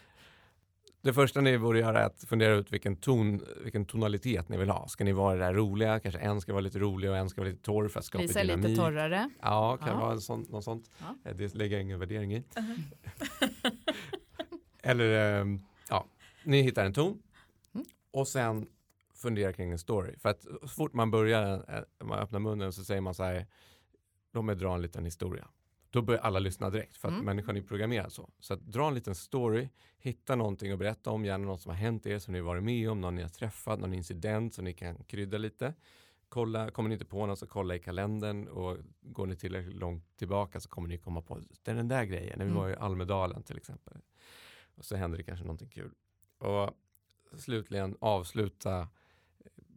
Det 1.03 1.13
första 1.13 1.41
ni 1.41 1.59
borde 1.59 1.79
göra 1.79 2.01
är 2.01 2.07
att 2.07 2.25
fundera 2.29 2.55
ut 2.55 2.73
vilken, 2.73 2.97
ton, 2.97 3.41
vilken 3.63 3.85
tonalitet 3.85 4.49
ni 4.49 4.57
vill 4.57 4.71
ha. 4.71 4.89
Ska 4.89 5.05
ni 5.05 5.13
vara 5.13 5.35
det 5.35 5.41
där 5.45 5.55
roliga? 5.55 6.01
Kanske 6.01 6.21
en 6.21 6.41
ska 6.41 6.53
vara 6.53 6.61
lite 6.61 6.79
rolig 6.79 7.11
och 7.11 7.17
en 7.17 7.29
ska 7.29 7.41
vara 7.41 7.51
lite 7.51 7.63
torr 7.63 7.89
för 7.89 7.99
att 7.99 8.05
skapa 8.05 8.23
Lisa 8.23 8.41
är 8.41 8.45
dynamik. 8.45 8.67
lite 8.69 8.81
torrare. 8.81 9.31
Ja, 9.43 9.77
kan 9.77 9.89
Ja. 9.89 10.01
vara 10.01 10.13
en 10.13 10.21
sån, 10.21 10.47
något 10.49 10.65
sånt. 10.65 10.91
Ja. 10.99 11.31
Eh, 11.31 11.37
Det 11.37 11.55
lägger 11.55 11.77
jag 11.77 11.83
ingen 11.83 11.99
värdering 12.01 12.35
i. 12.35 12.45
Eller, 14.83 15.41
ehm, 15.41 15.61
ja, 15.89 16.07
ni 16.45 16.63
hittar 16.63 16.85
en 16.85 16.93
ton 16.93 17.23
Mm. 17.75 17.87
och 18.11 18.29
sen 18.29 18.67
fundera 19.15 19.53
kring 19.53 19.71
en 19.73 19.79
story. 19.79 20.19
För 20.19 20.29
att 20.29 20.43
så 20.63 20.69
fort 20.69 20.93
man 20.93 21.11
börjar, 21.11 21.55
eh, 22.01 22.07
man 22.07 22.19
öppnar 22.19 22.41
munnen 22.41 22.73
så 22.73 22.85
säger 22.85 23.01
man 23.01 23.15
så 23.15 23.23
här, 23.25 23.47
låt 24.33 24.45
mig 24.45 24.57
dra 24.57 24.75
en 24.75 24.83
liten 24.83 25.05
historia. 25.05 25.49
Då 25.91 26.03
börjar 26.03 26.21
alla 26.21 26.39
lyssna 26.39 26.71
direkt 26.71 26.97
för 26.97 27.09
att 27.09 27.15
Mm. 27.15 27.25
människan 27.27 27.57
är 27.57 27.63
programmerad 27.63 28.13
så. 28.13 28.31
Så 28.39 28.55
att 28.55 28.61
dra 28.61 28.89
en 28.89 28.95
liten 28.95 29.15
story, 29.15 29.69
hitta 29.99 30.37
någonting 30.37 30.73
att 30.73 30.79
berätta 30.79 31.11
om, 31.11 31.25
gärna 31.25 31.45
något 31.45 31.61
som 31.61 31.71
har 31.71 31.77
hänt 31.77 32.07
er 32.07 32.19
som 32.19 32.33
ni 32.33 32.41
varit 32.41 32.63
med 32.63 32.91
om, 32.91 33.01
någon 33.01 33.15
ni 33.15 33.23
har 33.23 33.29
träffat, 33.29 33.81
någon 33.81 33.95
incident 33.95 34.55
som 34.55 34.65
ni 34.65 34.73
kan 34.73 35.05
krydda 35.05 35.39
lite. 35.39 35.75
Kolla, 36.29 36.71
kommer 36.71 36.89
ni 36.89 36.93
inte 36.93 37.05
på 37.05 37.27
något 37.27 37.39
så 37.39 37.47
kolla 37.47 37.75
i 37.75 37.79
kalendern 37.79 38.49
och 38.49 38.77
går 39.01 39.27
ni 39.27 39.37
tillräckligt 39.37 39.77
långt 39.77 40.17
tillbaka 40.17 40.61
så 40.61 40.69
kommer 40.69 40.89
ni 40.89 40.99
komma 40.99 41.23
på 41.23 41.39
det 41.63 41.71
är 41.71 41.75
den 41.75 41.89
där 41.89 42.05
grejen, 42.05 42.39
när 42.39 42.45
vi 42.45 42.51
Mm. 42.51 42.63
var 42.63 42.71
i 42.71 42.75
Almedalen 42.77 43.43
till 43.43 43.57
exempel. 43.57 43.97
Och 44.75 44.85
så 44.85 44.97
händer 44.97 45.19
det 45.19 45.25
kanske 45.25 45.45
någonting 45.45 45.69
kul. 45.69 45.93
Och 46.39 46.71
slutligen 47.37 47.97
avsluta 48.01 48.89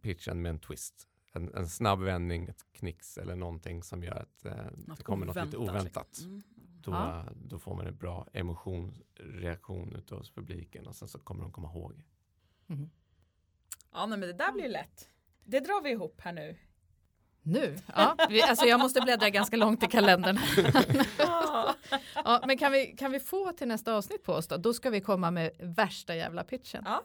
pitchen 0.02 0.42
med 0.42 0.50
en 0.50 0.58
twist. 0.58 1.08
En, 1.36 1.54
en 1.54 1.68
snabb 1.68 2.00
vändning, 2.00 2.44
ett 2.48 2.64
knix 2.72 3.18
eller 3.18 3.36
någonting 3.36 3.82
som 3.82 4.02
gör 4.04 4.14
att 4.14 4.44
eh, 4.44 4.52
det 4.96 5.02
kommer 5.02 5.26
något 5.26 5.44
lite 5.44 5.56
oväntat. 5.56 6.06
liksom. 6.08 6.26
Mm. 6.30 6.42
Då, 6.82 6.90
Ja. 6.92 7.24
då 7.36 7.58
får 7.58 7.74
man 7.76 7.86
en 7.86 7.96
bra 7.96 8.26
emotionsreaktion 8.32 9.94
utav 9.96 10.18
hos 10.18 10.30
publiken 10.30 10.86
och 10.86 10.96
sen 10.96 11.08
så 11.08 11.18
kommer 11.18 11.42
de 11.42 11.52
komma 11.52 11.68
ihåg. 11.70 12.02
Mhm. 12.66 12.90
Ja 13.92 14.06
men 14.06 14.20
det 14.20 14.32
där 14.32 14.52
blir 14.52 14.68
lätt. 14.68 15.08
Det 15.44 15.60
drar 15.60 15.82
vi 15.82 15.90
ihop 15.90 16.20
här 16.20 16.32
nu. 16.32 16.56
Nu? 17.42 17.76
Ja, 17.96 18.16
vi, 18.28 18.42
alltså 18.42 18.66
jag 18.66 18.80
måste 18.80 19.00
bläddra 19.00 19.30
ganska 19.30 19.56
långt 19.56 19.82
i 19.82 19.86
kalendern. 19.86 20.38
ja, 22.24 22.42
men 22.46 22.58
kan 22.58 22.72
vi, 22.72 22.86
kan 22.86 23.12
vi 23.12 23.20
få 23.20 23.52
till 23.52 23.68
nästa 23.68 23.94
avsnitt 23.94 24.22
på 24.24 24.32
oss 24.32 24.48
då? 24.48 24.56
Då 24.56 24.72
ska 24.74 24.90
vi 24.90 25.00
komma 25.00 25.30
med 25.30 25.50
värsta 25.60 26.14
jävla 26.16 26.44
pitchen. 26.44 26.82
Ja. 26.86 27.02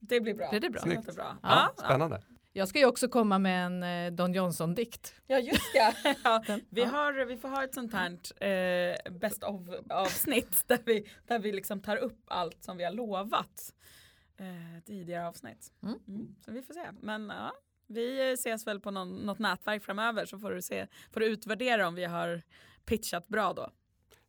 Det 0.00 0.20
blir 0.20 0.34
bra. 0.34 0.50
Blir 0.50 0.60
det 0.60 0.70
bra? 0.70 0.82
Det 0.84 0.94
låter 0.94 1.12
bra. 1.12 1.36
Ja, 1.42 1.72
Ja, 1.76 1.82
Spännande. 1.84 2.22
Jag 2.58 2.68
ska 2.68 2.78
ju 2.78 2.86
också 2.86 3.08
komma 3.08 3.38
med 3.38 3.66
en 3.66 3.82
eh, 3.82 4.12
Don 4.12 4.34
Johnson-dikt. 4.34 5.14
Ja 5.26 5.38
just 5.38 5.72
det. 5.72 6.16
Ja, 6.24 6.44
vi, 6.70 6.84
har, 6.84 7.24
vi 7.24 7.36
får 7.36 7.48
ha 7.48 7.64
ett 7.64 7.74
sånt 7.74 7.92
här 7.92 8.10
eh, 8.42 9.12
best 9.12 9.44
of 9.44 9.60
avsnitt 9.90 10.64
där 10.66 10.78
vi, 10.86 11.06
där 11.26 11.38
vi 11.38 11.52
liksom 11.52 11.80
tar 11.80 11.96
upp 11.96 12.24
allt 12.26 12.64
som 12.64 12.76
vi 12.76 12.84
har 12.84 12.92
lovat 12.92 13.74
eh, 14.38 14.84
tidigare 14.84 15.28
avsnitt. 15.28 15.72
Mm. 15.82 15.98
Mm, 16.08 16.34
så 16.44 16.52
vi 16.52 16.62
får 16.62 16.74
se. 16.74 16.86
Men 17.00 17.28
ja, 17.28 17.52
vi 17.86 18.32
ses 18.32 18.66
väl 18.66 18.80
på 18.80 18.90
någon, 18.90 19.16
något 19.16 19.38
nätverk 19.38 19.84
framöver 19.84 20.26
så 20.26 20.38
får 20.38 20.50
du, 20.50 20.62
se, 20.62 20.86
får 21.12 21.20
du 21.20 21.26
utvärdera 21.26 21.88
om 21.88 21.94
vi 21.94 22.04
har 22.04 22.42
pitchat 22.84 23.28
bra 23.28 23.52
då. 23.52 23.70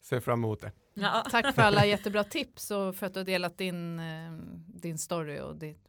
Ser 0.01 0.19
fram 0.19 0.39
emot 0.39 0.61
det. 0.61 0.71
Ja. 1.01 1.23
Tack 1.31 1.55
för 1.55 1.61
alla 1.61 1.85
jättebra 1.85 2.23
tips 2.23 2.71
och 2.71 2.95
för 2.95 3.05
att 3.05 3.13
du 3.13 3.19
har 3.19 3.25
delat 3.25 3.57
din, 3.57 3.99
eh, 3.99 4.31
din 4.67 4.97
story 4.97 5.39
och 5.39 5.55
ditt, 5.55 5.87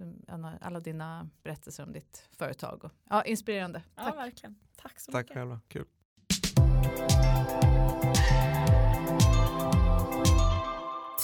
alla, 0.61 0.81
dina 0.81 1.29
berättelser 1.43 1.83
om 1.83 1.93
ditt 1.93 2.29
företag. 2.39 2.85
Och, 2.85 2.93
ja, 3.11 3.23
inspirerande. 3.25 3.83
ja, 3.97 4.05
Tack. 4.05 4.17
verkligen. 4.17 4.57
Tack 4.77 5.01
så 5.01 5.13
Tack 5.13 5.25
mycket. 5.25 5.37
själva, 5.37 5.61
kul. 5.69 5.87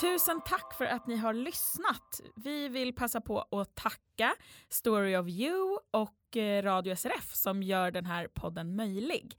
Tusen 0.00 0.40
tack 0.44 0.74
för 0.74 0.84
att 0.84 1.06
ni 1.06 1.16
har 1.16 1.32
lyssnat. 1.32 2.20
Vi 2.36 2.68
vill 2.68 2.94
passa 2.94 3.20
på 3.20 3.40
att 3.40 3.74
tacka 3.74 4.34
Story 4.68 5.16
of 5.16 5.28
You 5.28 5.78
och 5.90 6.36
eh, 6.36 6.62
Radio 6.62 6.96
SRF 6.96 7.34
som 7.34 7.62
gör 7.62 7.90
den 7.90 8.06
här 8.06 8.28
podden 8.34 8.76
möjlig. 8.76 9.38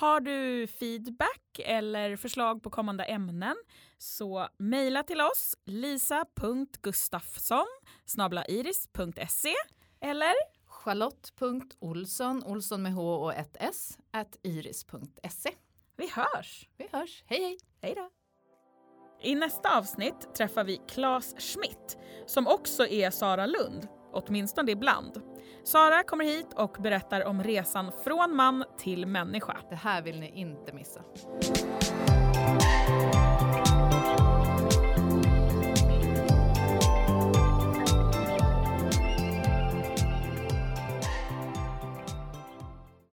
Har 0.00 0.20
du 0.20 0.66
feedback 0.66 1.58
eller 1.58 2.16
förslag 2.16 2.62
på 2.62 2.70
kommande 2.70 3.04
ämnen 3.04 3.56
så 3.98 4.48
mejla 4.56 5.02
till 5.02 5.20
oss 5.20 5.56
lisa.gustafsson 5.64 7.66
iris.se 8.48 9.54
eller 10.00 10.32
Charlotte.olsson, 10.66 12.44
Olsson 12.44 12.82
med 12.82 12.94
H 12.94 13.14
och 13.14 13.34
ett 13.34 13.56
S, 13.60 13.98
at 14.10 14.38
iris.se. 14.42 15.50
vi 15.96 16.10
hörs. 16.10 16.68
Vi 16.76 16.88
hörs. 16.92 17.24
Hej 17.26 17.40
hej! 17.40 17.58
Hej 17.82 17.94
då! 17.96 18.10
I 19.22 19.34
nästa 19.34 19.78
avsnitt 19.78 20.34
träffar 20.34 20.64
vi 20.64 20.80
Claes 20.88 21.34
Schmidt 21.38 21.98
som 22.26 22.46
också 22.46 22.86
är 22.86 23.10
Sara 23.10 23.46
Lund, 23.46 23.88
åtminstone 24.12 24.72
ibland. 24.72 25.31
Sara 25.64 26.02
kommer 26.02 26.24
hit 26.24 26.52
och 26.56 26.76
berättar 26.80 27.24
om 27.24 27.42
resan 27.42 27.92
från 28.04 28.36
man 28.36 28.64
till 28.78 29.06
människa. 29.06 29.56
Det 29.70 29.76
här 29.76 30.02
vill 30.02 30.20
ni 30.20 30.30
inte 30.34 30.72
missa. 30.72 31.00